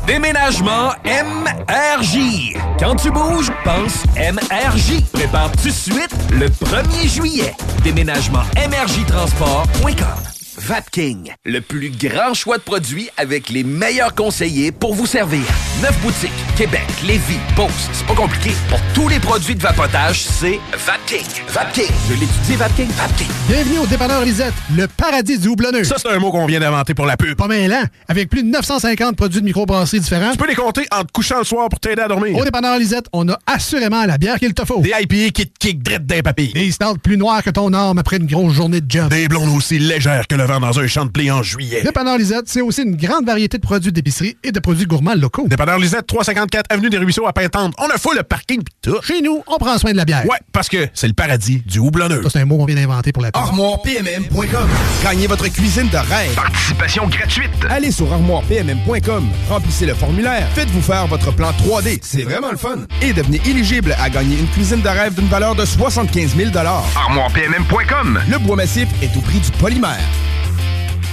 Déménagement 0.06 0.92
MRJ. 1.04 2.54
Quand 2.78 2.94
tu 2.94 3.10
bouges, 3.10 3.50
pense 3.64 4.04
MRJ. 4.16 5.02
Prépare 5.12 5.50
tout 5.50 5.66
de 5.66 5.72
suite 5.72 6.14
le 6.30 6.46
1er 6.46 7.08
juillet. 7.08 7.52
Déménagement 7.82 8.42
MRJtransport.com. 8.56 10.26
Vapking, 10.58 11.32
le 11.44 11.60
plus 11.60 11.90
grand 11.90 12.34
choix 12.34 12.58
de 12.58 12.62
produits 12.62 13.10
avec 13.16 13.48
les 13.48 13.64
meilleurs 13.64 14.14
conseillers 14.14 14.72
pour 14.72 14.94
vous 14.94 15.06
servir. 15.06 15.42
Neuf 15.82 16.00
boutiques, 16.00 16.30
Québec, 16.56 16.86
Lévis, 17.06 17.36
Beauce. 17.54 17.90
C'est 17.92 18.06
pas 18.06 18.14
compliqué. 18.14 18.50
Pour 18.70 18.80
tous 18.94 19.08
les 19.08 19.20
produits 19.20 19.54
de 19.54 19.60
vapotage, 19.60 20.24
c'est 20.24 20.58
Vapking. 20.72 21.26
Vapking. 21.48 21.84
Je 22.08 22.14
l'étudie, 22.14 22.56
Vapking. 22.56 22.88
Vapking. 22.92 23.26
Bienvenue 23.46 23.78
au 23.80 23.86
dépanneur 23.86 24.24
Lisette, 24.24 24.54
le 24.74 24.86
paradis 24.86 25.38
du 25.38 25.48
houblonneux. 25.48 25.84
Ça, 25.84 25.96
c'est 25.98 26.08
un 26.08 26.18
mot 26.18 26.30
qu'on 26.30 26.46
vient 26.46 26.58
d'inventer 26.58 26.94
pour 26.94 27.04
la 27.04 27.18
pub. 27.18 27.36
Pas 27.36 27.46
mal, 27.46 27.70
hein? 27.70 27.84
Avec 28.08 28.30
plus 28.30 28.42
de 28.42 28.48
950 28.48 29.16
produits 29.16 29.40
de 29.40 29.44
microbrasserie 29.44 30.00
différents. 30.00 30.30
Tu 30.32 30.38
peux 30.38 30.48
les 30.48 30.54
compter 30.54 30.86
en 30.90 31.04
te 31.04 31.12
couchant 31.12 31.36
le 31.40 31.44
soir 31.44 31.68
pour 31.68 31.78
t'aider 31.78 32.00
à 32.00 32.08
dormir. 32.08 32.34
Au 32.34 32.42
dépanneur 32.42 32.78
Lisette, 32.78 33.04
on 33.12 33.28
a 33.28 33.38
assurément 33.46 34.06
la 34.06 34.16
bière 34.16 34.38
qu'il 34.38 34.54
te 34.54 34.64
faut. 34.64 34.80
Des 34.80 34.94
IPA 34.98 35.32
qui 35.34 35.46
te 35.46 35.58
kick 35.58 35.82
drette 35.82 36.06
d'un 36.06 36.22
papier. 36.22 36.52
Des 36.54 36.70
stouts 36.70 36.96
plus 37.02 37.18
noirs 37.18 37.42
que 37.42 37.50
ton 37.50 37.70
arme 37.74 37.98
après 37.98 38.16
une 38.16 38.26
grosse 38.26 38.54
journée 38.54 38.80
de 38.80 38.90
job. 38.90 39.10
Des 39.10 39.28
blondes 39.28 39.54
aussi 39.54 39.78
légères 39.78 40.26
que 40.26 40.34
le 40.34 40.44
vent 40.44 40.60
dans 40.60 40.80
un 40.80 40.86
champ 40.86 41.04
de 41.04 41.10
blé 41.10 41.30
en 41.30 41.42
juillet. 41.42 41.82
Dépanneur 41.82 42.16
Lisette, 42.16 42.44
c'est 42.46 42.62
aussi 42.62 42.80
une 42.80 42.96
grande 42.96 43.26
variété 43.26 43.58
de 43.58 43.62
produits 43.62 43.92
d'épicerie 43.92 44.38
et 44.42 44.52
de 44.52 44.58
produits 44.58 44.86
gourmands 44.86 45.16
locaux. 45.16 45.46
Dépanneur 45.46 45.78
Lisette, 45.78 46.06
354 46.46 46.66
Avenue 46.70 46.90
des 46.90 46.98
Ruisseaux 46.98 47.26
à 47.26 47.32
Pintante. 47.32 47.74
On 47.78 47.88
a 47.88 47.98
full 47.98 48.16
le 48.16 48.22
parking 48.22 48.62
pis 48.62 48.72
tout. 48.82 49.00
Chez 49.02 49.20
nous, 49.20 49.42
on 49.46 49.56
prend 49.58 49.78
soin 49.78 49.92
de 49.92 49.96
la 49.96 50.04
bière. 50.04 50.24
Ouais, 50.26 50.38
parce 50.52 50.68
que 50.68 50.88
c'est 50.94 51.06
le 51.08 51.12
paradis 51.12 51.62
du 51.66 51.78
houblonneux. 51.78 52.22
Ça, 52.22 52.30
c'est 52.30 52.40
un 52.40 52.44
mot 52.44 52.56
qu'on 52.56 52.64
vient 52.64 52.76
d'inventer 52.76 53.12
pour 53.12 53.22
la. 53.22 53.30
ArmoirePMM.com. 53.32 54.68
Gagnez 55.02 55.26
votre 55.26 55.48
cuisine 55.48 55.88
de 55.88 55.96
rêve. 55.96 56.34
Participation 56.34 57.06
gratuite. 57.08 57.50
Allez 57.68 57.90
sur 57.90 58.12
armoirepmm.com, 58.12 59.28
remplissez 59.48 59.86
le 59.86 59.94
formulaire, 59.94 60.48
faites-vous 60.54 60.82
faire 60.82 61.06
votre 61.06 61.32
plan 61.32 61.50
3D, 61.50 61.98
c'est 62.02 62.22
vraiment 62.22 62.50
le 62.50 62.56
fun. 62.56 62.78
Et 63.02 63.12
devenez 63.12 63.40
éligible 63.46 63.94
à 64.00 64.10
gagner 64.10 64.38
une 64.38 64.48
cuisine 64.48 64.80
de 64.80 64.88
rêve 64.88 65.14
d'une 65.14 65.28
valeur 65.28 65.54
de 65.54 65.64
75 65.64 66.36
000 66.36 66.50
ArmoirePMM.com. 66.56 68.20
Le 68.30 68.38
bois 68.38 68.56
massif 68.56 68.88
est 69.02 69.16
au 69.16 69.20
prix 69.20 69.40
du 69.40 69.50
polymère. 69.52 70.00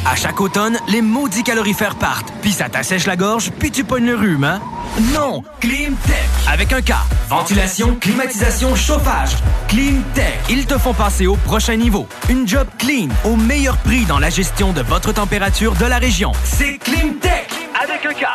À 0.05 0.17
chaque 0.17 0.41
automne, 0.41 0.77
les 0.89 1.01
maudits 1.01 1.43
calorifères 1.43 1.95
partent, 1.95 2.33
puis 2.41 2.51
ça 2.51 2.67
t'assèche 2.67 3.05
la 3.05 3.15
gorge, 3.15 3.51
puis 3.57 3.71
tu 3.71 3.85
pognes 3.85 4.05
le 4.07 4.15
rhume, 4.15 4.43
hein? 4.43 4.59
Non! 5.13 5.43
Climtech! 5.61 6.29
Avec 6.47 6.73
un 6.73 6.81
K. 6.81 6.91
Ventilation, 7.29 7.95
climatisation, 7.95 8.75
chauffage. 8.75 9.37
Climtech. 9.69 10.39
Ils 10.49 10.65
te 10.65 10.77
font 10.77 10.93
passer 10.93 11.25
au 11.25 11.37
prochain 11.37 11.77
niveau. 11.77 12.05
Une 12.29 12.45
job 12.45 12.67
clean, 12.77 13.07
au 13.23 13.37
meilleur 13.37 13.77
prix 13.77 14.03
dans 14.03 14.19
la 14.19 14.29
gestion 14.29 14.73
de 14.73 14.81
votre 14.81 15.13
température 15.13 15.73
de 15.75 15.85
la 15.85 15.99
région. 15.99 16.33
C'est 16.43 16.79
Climtech! 16.79 17.49
Avec 17.81 18.05
un 18.05 18.13
K. 18.13 18.25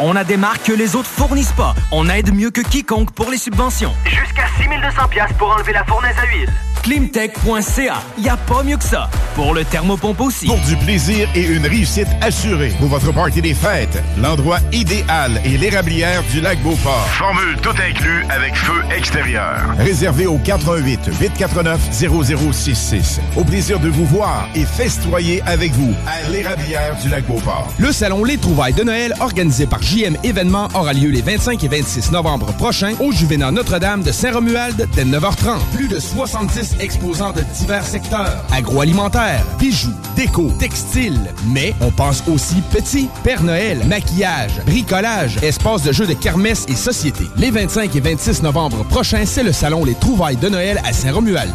On 0.00 0.16
a 0.16 0.24
des 0.24 0.38
marques 0.38 0.64
que 0.64 0.72
les 0.72 0.96
autres 0.96 1.10
fournissent 1.10 1.52
pas. 1.52 1.74
On 1.92 2.08
aide 2.08 2.34
mieux 2.34 2.50
que 2.50 2.62
quiconque 2.62 3.12
pour 3.12 3.30
les 3.30 3.38
subventions. 3.38 3.92
Jusqu'à 4.06 4.46
6200 4.58 5.08
pièces 5.08 5.32
pour 5.38 5.50
enlever 5.50 5.72
la 5.72 5.84
fournaise 5.84 6.16
à 6.18 6.26
huile. 6.34 6.52
Climtech.ca. 6.84 8.02
Y 8.18 8.28
a 8.28 8.36
pas 8.36 8.62
mieux 8.62 8.76
que 8.76 8.84
ça. 8.84 9.08
Pour 9.34 9.54
le 9.54 9.64
thermopompe 9.64 10.20
aussi. 10.20 10.44
Pour 10.46 10.58
du 10.58 10.76
plaisir 10.76 11.26
et 11.34 11.42
une 11.42 11.66
réussite 11.66 12.08
assurée. 12.20 12.74
Pour 12.78 12.88
votre 12.88 13.10
party 13.10 13.40
des 13.40 13.54
fêtes, 13.54 14.02
l'endroit 14.20 14.58
idéal 14.70 15.40
est 15.46 15.56
l'érablière 15.56 16.22
du 16.30 16.42
lac 16.42 16.62
Beauport. 16.62 17.08
Formule 17.08 17.56
tout 17.62 17.70
inclus 17.70 18.26
avec 18.28 18.54
feu 18.54 18.82
extérieur. 18.94 19.74
Réservé 19.78 20.26
au 20.26 20.36
88 20.36 21.08
849 21.18 21.80
0066. 21.90 23.20
Au 23.34 23.44
plaisir 23.44 23.80
de 23.80 23.88
vous 23.88 24.04
voir 24.04 24.46
et 24.54 24.66
festoyer 24.66 25.42
avec 25.46 25.72
vous 25.72 25.94
à 26.06 26.30
l'érablière 26.30 26.96
du 27.02 27.08
lac 27.08 27.26
Beauport. 27.26 27.72
Le 27.78 27.92
salon 27.92 28.24
Les 28.24 28.36
Trouvailles 28.36 28.74
de 28.74 28.84
Noël, 28.84 29.14
organisé 29.20 29.66
par 29.66 29.82
JM 29.82 30.18
Événements, 30.22 30.68
aura 30.74 30.92
lieu 30.92 31.08
les 31.08 31.22
25 31.22 31.64
et 31.64 31.68
26 31.68 32.12
novembre 32.12 32.52
prochains 32.52 32.92
au 33.00 33.10
Juvénat 33.10 33.52
Notre-Dame 33.52 34.02
de 34.02 34.12
Saint-Romuald 34.12 34.86
dès 34.94 35.04
9h30. 35.04 35.56
Plus 35.74 35.88
de 35.88 35.98
70 35.98 36.73
exposants 36.80 37.32
de 37.32 37.42
divers 37.58 37.84
secteurs. 37.84 38.44
Agroalimentaire, 38.52 39.44
bijoux, 39.58 39.92
déco, 40.16 40.50
textile. 40.58 41.18
Mais 41.48 41.74
on 41.80 41.90
pense 41.90 42.22
aussi 42.28 42.62
petit, 42.72 43.08
Père 43.22 43.42
Noël, 43.42 43.84
maquillage, 43.86 44.60
bricolage, 44.66 45.38
espace 45.42 45.82
de 45.82 45.92
jeux 45.92 46.06
de 46.06 46.14
kermesse 46.14 46.66
et 46.68 46.76
société. 46.76 47.24
Les 47.36 47.50
25 47.50 47.94
et 47.96 48.00
26 48.00 48.42
novembre 48.42 48.84
prochains, 48.84 49.26
c'est 49.26 49.42
le 49.42 49.52
salon 49.52 49.84
Les 49.84 49.94
Trouvailles 49.94 50.36
de 50.36 50.48
Noël 50.48 50.80
à 50.84 50.92
Saint-Romuald. 50.92 51.54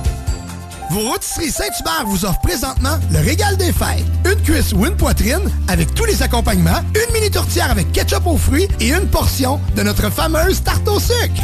Vos 0.90 1.02
rôtisseries 1.02 1.52
Saint-Hubert 1.52 2.06
vous 2.08 2.26
offrent 2.26 2.42
présentement 2.42 2.98
le 3.12 3.20
régal 3.20 3.56
des 3.58 3.72
fêtes. 3.72 4.06
Une 4.26 4.42
cuisse 4.42 4.74
ou 4.74 4.88
une 4.88 4.96
poitrine 4.96 5.52
avec 5.68 5.94
tous 5.94 6.06
les 6.06 6.24
accompagnements, 6.24 6.82
une 6.96 7.14
mini 7.14 7.30
tourtière 7.30 7.70
avec 7.70 7.92
ketchup 7.92 8.26
aux 8.26 8.38
fruits 8.38 8.68
et 8.80 8.90
une 8.90 9.08
portion 9.08 9.60
de 9.76 9.84
notre 9.84 10.10
fameuse 10.12 10.64
tarte 10.64 10.88
au 10.88 11.00
sucre. 11.00 11.44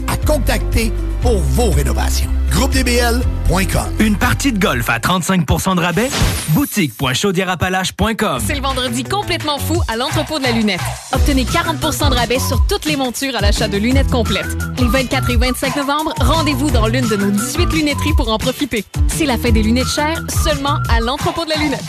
à 0.11 0.17
contacter 0.17 0.91
pour 1.21 1.37
vos 1.37 1.71
rénovations. 1.71 2.29
GroupeDBL.com 2.51 3.85
Une 3.99 4.17
partie 4.17 4.51
de 4.51 4.59
golf 4.59 4.89
à 4.89 4.99
35% 4.99 5.75
de 5.75 5.81
rabais? 5.81 6.09
Boutique.chaudierapalache.com 6.49 8.41
C'est 8.45 8.55
le 8.55 8.61
vendredi 8.61 9.03
complètement 9.03 9.57
fou 9.57 9.81
à 9.87 9.95
l'entrepôt 9.95 10.37
de 10.37 10.43
la 10.43 10.51
lunette. 10.51 10.81
Obtenez 11.13 11.45
40% 11.45 12.09
de 12.09 12.15
rabais 12.15 12.39
sur 12.39 12.65
toutes 12.67 12.85
les 12.85 12.97
montures 12.97 13.35
à 13.35 13.41
l'achat 13.41 13.67
de 13.67 13.77
lunettes 13.77 14.11
complètes. 14.11 14.57
Les 14.79 14.87
24 14.87 15.29
et 15.29 15.37
25 15.37 15.75
novembre, 15.77 16.13
rendez-vous 16.19 16.69
dans 16.69 16.87
l'une 16.87 17.07
de 17.07 17.15
nos 17.15 17.31
18 17.31 17.73
lunetteries 17.73 18.13
pour 18.15 18.29
en 18.31 18.37
profiter. 18.37 18.83
C'est 19.07 19.25
la 19.25 19.37
fin 19.37 19.51
des 19.51 19.63
lunettes 19.63 19.89
chères 19.89 20.21
seulement 20.29 20.77
à 20.89 20.99
l'entrepôt 20.99 21.45
de 21.45 21.51
la 21.51 21.57
lunette. 21.57 21.83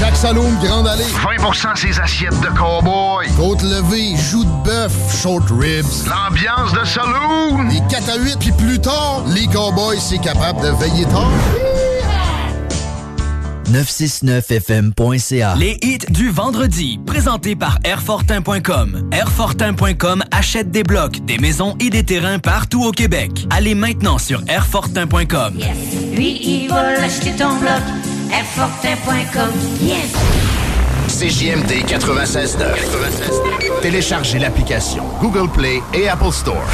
Jacques 0.00 0.16
Saloum, 0.16 0.58
Grande 0.60 0.88
Allée. 0.88 1.04
20% 1.04 1.76
ses 1.76 2.00
assiettes 2.00 2.40
de 2.40 2.48
cowboy. 2.58 3.28
Côte 3.36 3.62
levée, 3.62 4.16
joues 4.16 4.44
de 4.44 4.64
bœuf, 4.64 4.92
short 5.22 5.44
ribs. 5.50 5.86
L'ambiance 6.08 6.72
de 6.72 6.84
Les 7.70 7.80
4 7.88 8.10
à 8.10 8.16
8, 8.18 8.36
puis 8.38 8.52
plus 8.52 8.78
tard, 8.78 9.24
les 9.34 9.46
cowboys, 9.46 9.98
c'est 9.98 10.18
capable 10.18 10.60
de 10.60 10.68
veiller 10.68 11.04
tard. 11.06 11.30
969fm.ca 13.70 15.54
Les 15.56 15.78
hits 15.82 15.98
du 16.10 16.30
vendredi, 16.30 17.00
présentés 17.06 17.56
par 17.56 17.78
Airfortin.com. 17.82 19.08
Airfortin.com 19.10 20.22
achète 20.30 20.70
des 20.70 20.82
blocs, 20.82 21.24
des 21.24 21.38
maisons 21.38 21.74
et 21.80 21.90
des 21.90 22.04
terrains 22.04 22.38
partout 22.38 22.84
au 22.84 22.92
Québec. 22.92 23.46
Allez 23.50 23.74
maintenant 23.74 24.18
sur 24.18 24.42
Airfortin.com. 24.46 25.58
Lui, 26.14 26.40
il 26.42 26.68
va 26.68 26.92
l'acheter 26.92 27.32
ton 27.32 27.56
bloc. 27.56 27.82
Airfortin.com. 28.32 29.50
Yes! 29.80 30.12
CJMD 31.08 31.84
96.9. 31.86 33.80
Téléchargez 33.82 34.38
l'application 34.38 35.04
Google 35.20 35.50
Play 35.50 35.80
et 35.92 36.08
Apple 36.08 36.32
Store. 36.32 36.64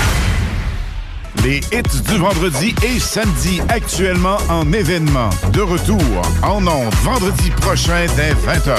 Les 1.42 1.60
hits 1.72 2.02
du 2.06 2.18
vendredi 2.18 2.74
et 2.84 2.98
samedi 2.98 3.60
actuellement 3.68 4.36
en 4.50 4.70
événement. 4.72 5.30
De 5.52 5.62
retour 5.62 5.98
en 6.42 6.66
ondes 6.66 6.94
vendredi 7.02 7.50
prochain 7.62 8.06
dès 8.16 8.32
20h. 8.32 8.76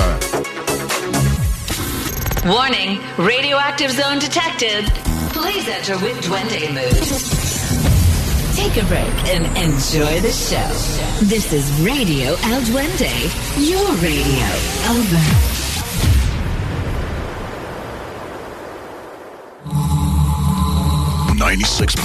Warning, 2.45 2.99
radioactive 3.17 3.91
zone 3.91 4.19
detected. 4.19 4.85
Please 5.33 5.67
enter 5.67 5.98
with 6.03 6.22
Duende 6.22 6.69
mood. 6.73 7.51
Take 8.56 8.77
a 8.77 8.85
break 8.85 9.09
and 9.33 9.45
enjoy 9.57 10.19
the 10.22 10.31
show. 10.31 10.69
This 11.25 11.51
is 11.53 11.65
Radio 11.81 12.35
El 12.43 12.61
Duende, 12.61 13.09
your 13.57 13.88
radio. 14.01 14.45
Over. 14.90 15.70
96.9. 21.42 21.98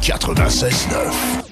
96.9. 0.00 1.51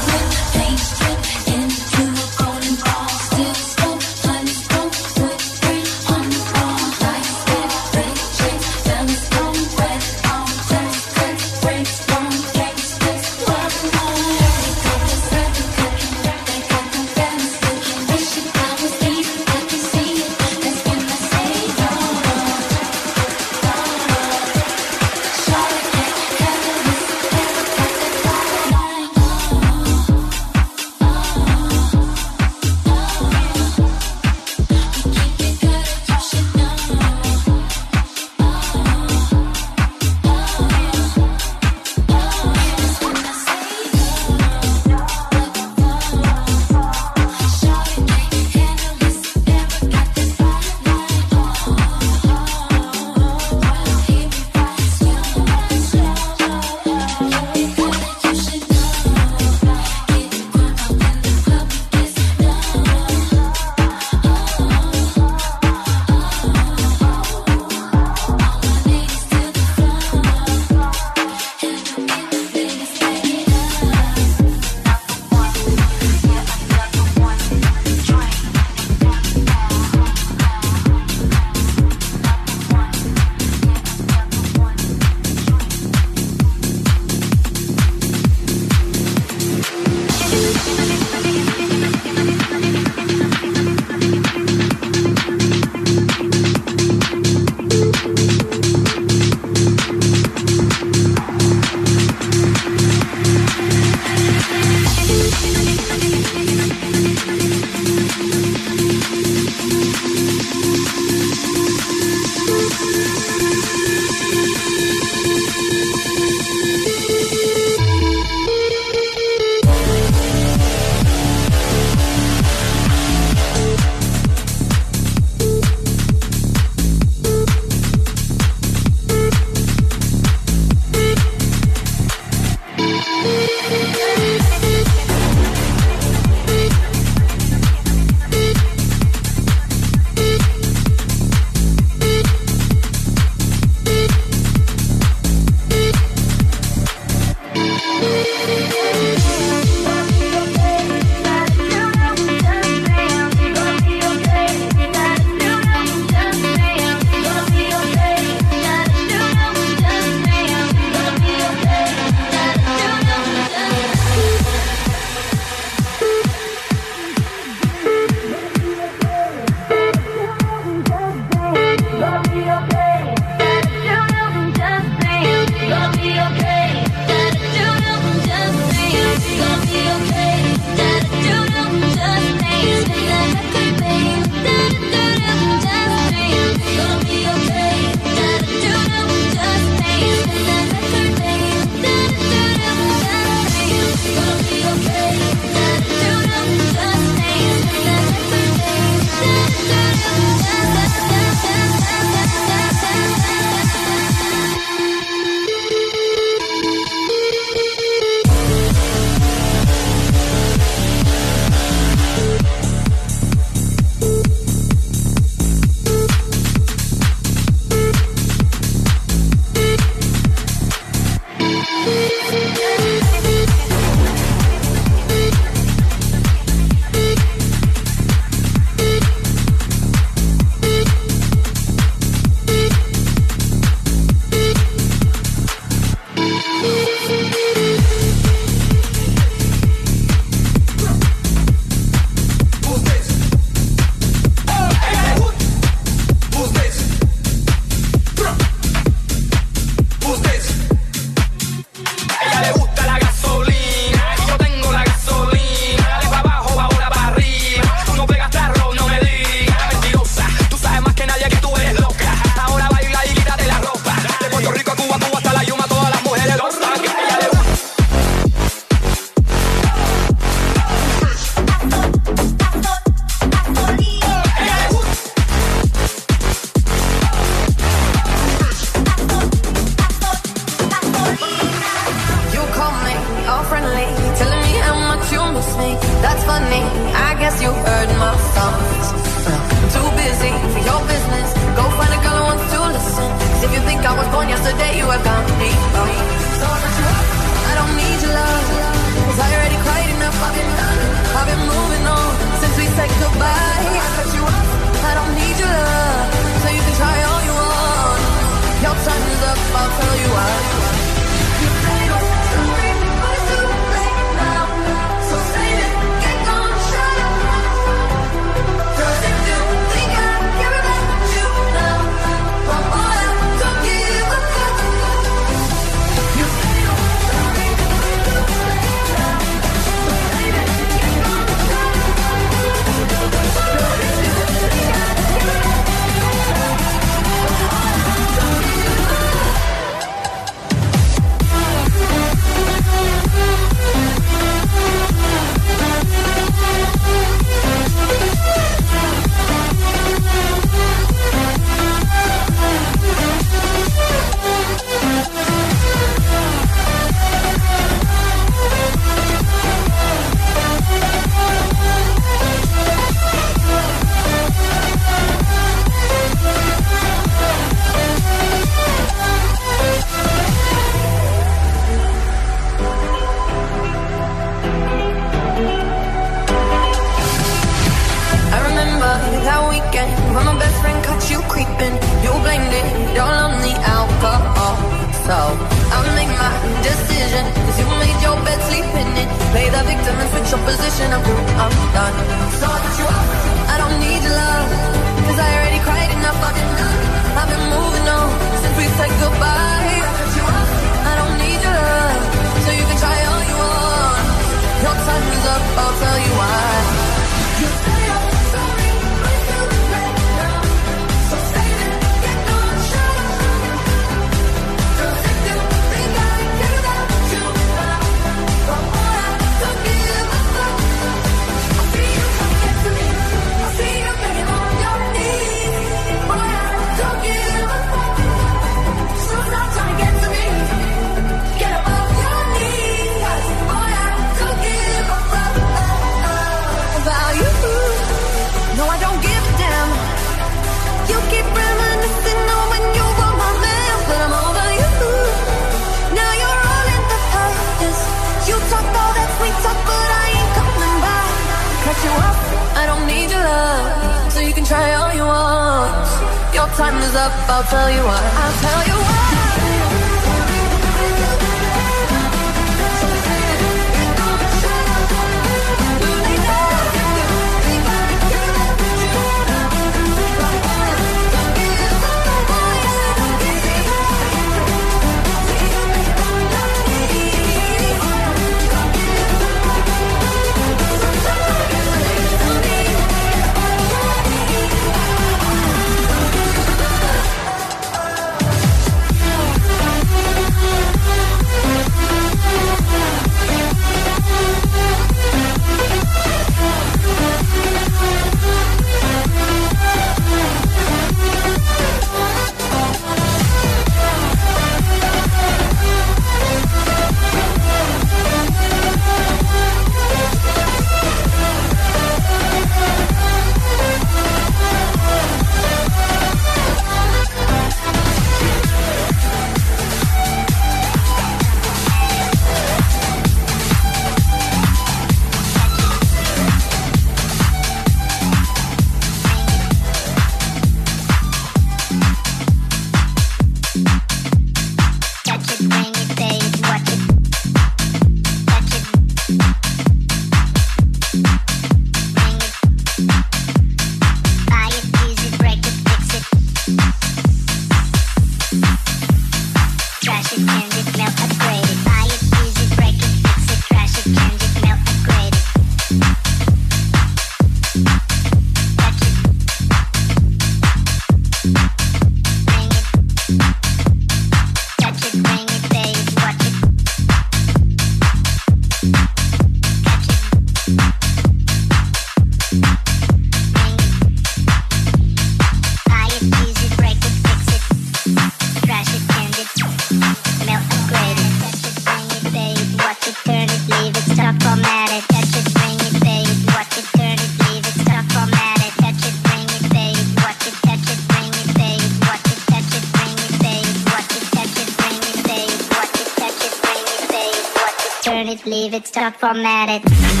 up, 598.91 599.03
I'm 599.03 599.25
at 599.25 599.61
it. 599.63 600.00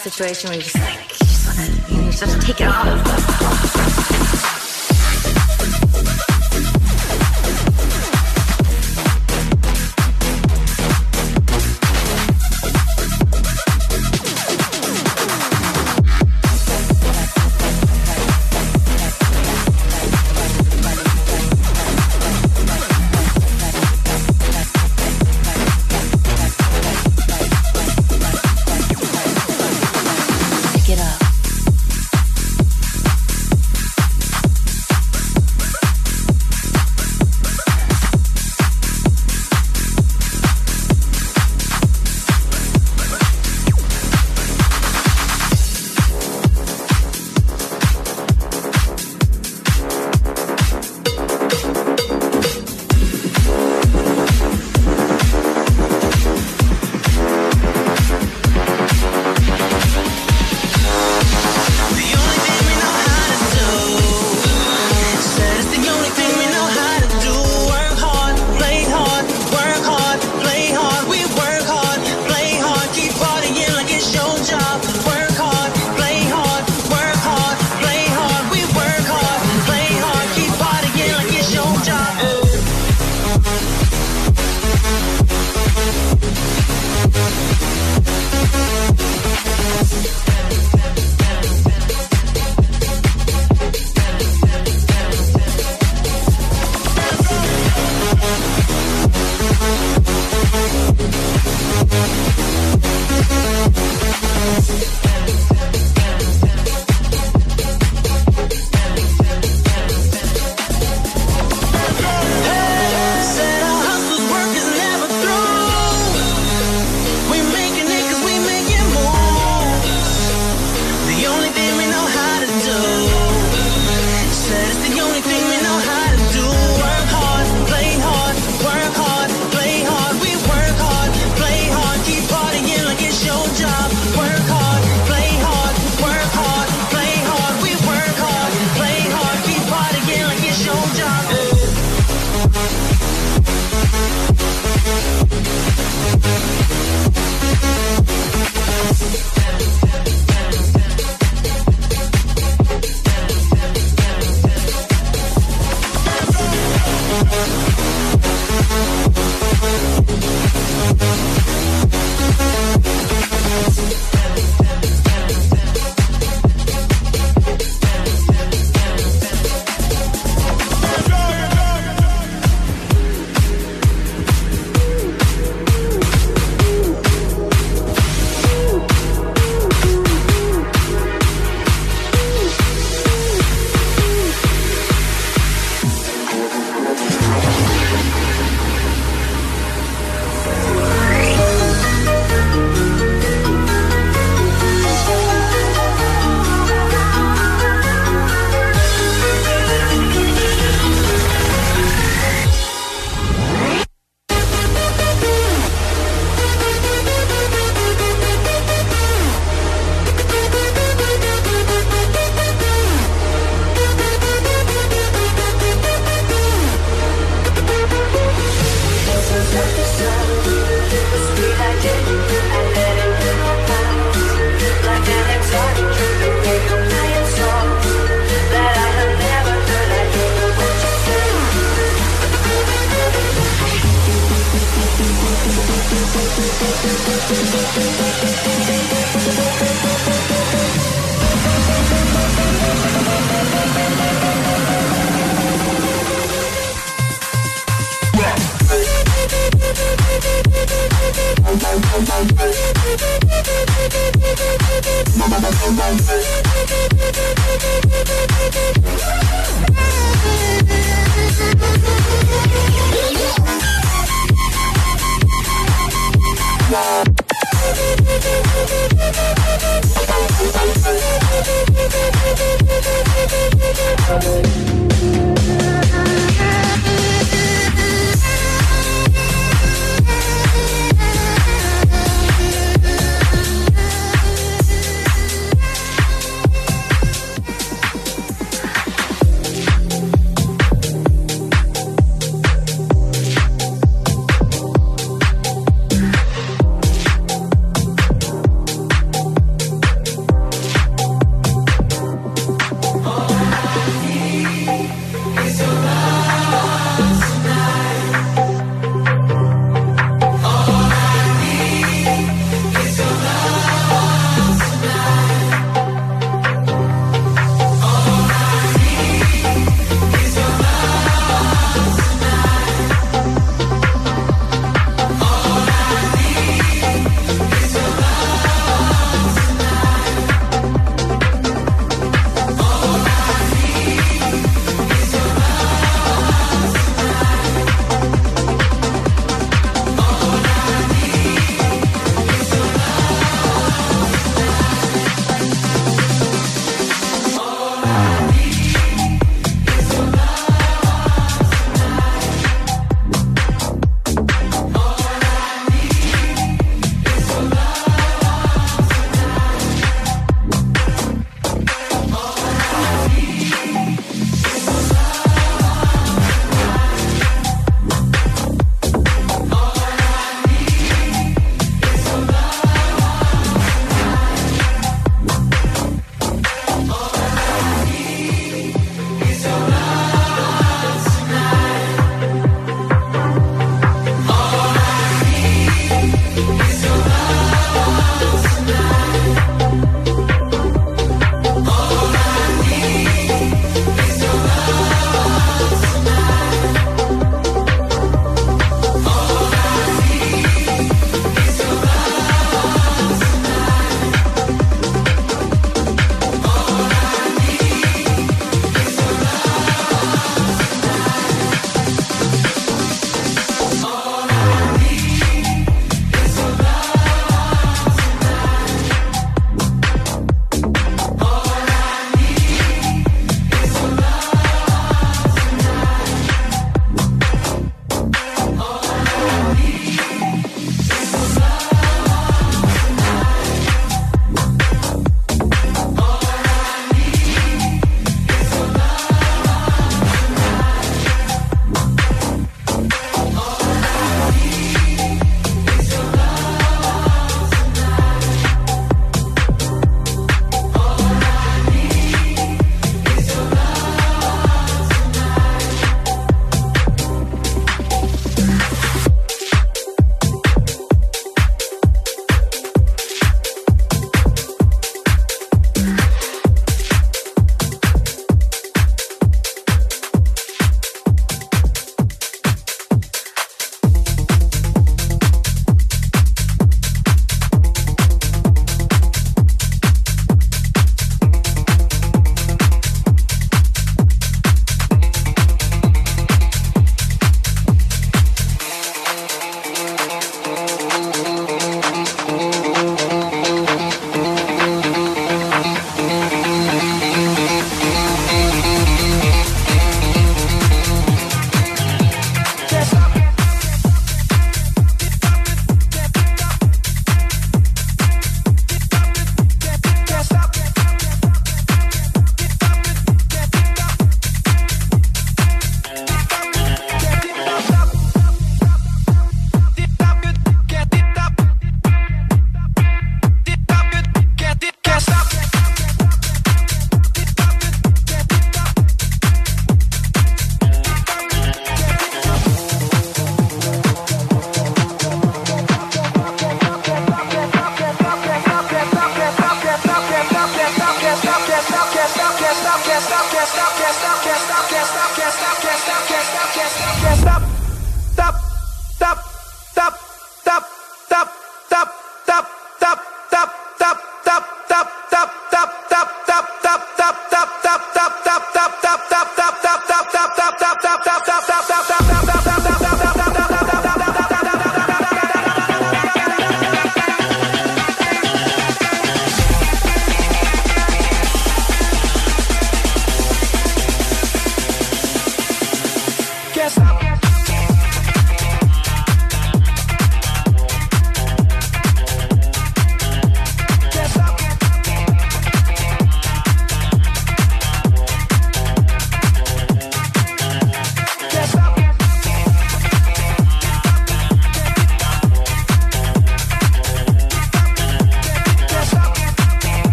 situation 0.00 0.48
where 0.48 0.56
you 0.56 0.62
just 0.62 0.78
like 0.78 0.98
you 1.02 1.26
just 1.26 1.46
want 1.46 1.58
to 1.58 1.94
you 1.94 2.02
just 2.10 2.20
have 2.20 2.40
to 2.40 2.46
take 2.46 2.60
it 2.60 2.68
off. 2.68 4.29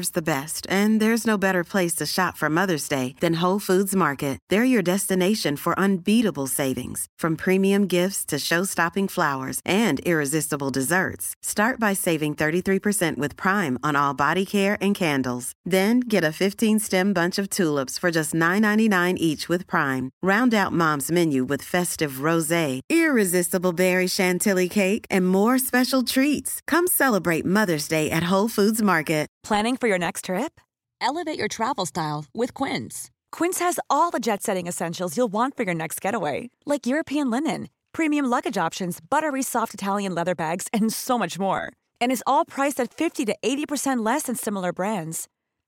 Deserves 0.00 0.10
the 0.10 0.34
best, 0.34 0.66
and 0.70 1.00
there's 1.00 1.26
no 1.26 1.36
better 1.38 1.64
place 1.64 1.94
to 1.96 2.06
shop 2.06 2.36
for 2.36 2.48
Mother's 2.48 2.88
Day 2.88 3.14
than 3.20 3.40
Whole 3.40 3.60
Foods 3.60 3.94
Market. 3.94 4.38
They're 4.50 4.64
your 4.74 4.82
destination 4.82 5.56
for 5.56 5.78
unbeatable 5.78 6.46
savings, 6.46 7.06
from 7.18 7.36
premium 7.36 7.86
gifts 7.86 8.24
to 8.26 8.38
show-stopping 8.38 9.08
flowers 9.08 9.60
and 9.64 10.00
irresistible 10.00 10.70
desserts. 10.70 11.34
Start 11.42 11.78
by 11.80 11.94
saving 11.94 12.34
33% 12.34 13.18
with 13.20 13.36
Prime 13.36 13.78
on 13.82 13.96
all 13.96 14.14
body 14.14 14.46
care 14.46 14.76
and 14.80 14.94
candles. 14.96 15.52
Then 15.70 16.00
get 16.00 16.24
a 16.24 16.34
15-stem 16.34 17.12
bunch 17.12 17.38
of 17.38 17.48
tulips 17.48 17.96
for 17.96 18.10
just 18.10 18.34
$9.99 18.34 19.14
each 19.16 19.48
with 19.48 19.66
Prime. 19.68 20.10
Round 20.20 20.52
out 20.52 20.72
mom's 20.72 21.12
menu 21.12 21.44
with 21.44 21.62
festive 21.62 22.14
rosé, 22.28 22.80
irresistible 22.90 23.72
berry 23.72 24.08
chantilly 24.08 24.68
cake, 24.68 25.06
and 25.08 25.28
more 25.28 25.58
special 25.58 26.02
treats. 26.02 26.60
Come 26.66 26.88
celebrate 26.88 27.44
Mother's 27.44 27.86
Day 27.88 28.10
at 28.10 28.24
Whole 28.24 28.48
Foods 28.48 28.82
Market. 28.82 29.28
Planning 29.42 29.76
for 29.76 29.88
your 29.88 29.98
next 29.98 30.24
trip? 30.24 30.60
Elevate 31.00 31.38
your 31.38 31.48
travel 31.48 31.86
style 31.86 32.24
with 32.34 32.52
Quince. 32.52 33.10
Quince 33.32 33.60
has 33.60 33.78
all 33.88 34.10
the 34.10 34.20
jet 34.20 34.42
setting 34.42 34.66
essentials 34.66 35.16
you'll 35.16 35.32
want 35.32 35.56
for 35.56 35.62
your 35.62 35.74
next 35.74 36.00
getaway, 36.00 36.50
like 36.66 36.86
European 36.86 37.30
linen, 37.30 37.68
premium 37.92 38.26
luggage 38.26 38.58
options, 38.58 39.00
buttery 39.00 39.42
soft 39.42 39.72
Italian 39.72 40.14
leather 40.14 40.34
bags, 40.34 40.66
and 40.72 40.92
so 40.92 41.18
much 41.18 41.38
more. 41.38 41.72
And 42.00 42.12
is 42.12 42.24
all 42.26 42.44
priced 42.44 42.80
at 42.80 42.92
50 42.92 43.24
to 43.26 43.36
80% 43.42 44.04
less 44.04 44.24
than 44.24 44.36
similar 44.36 44.72
brands. 44.72 45.28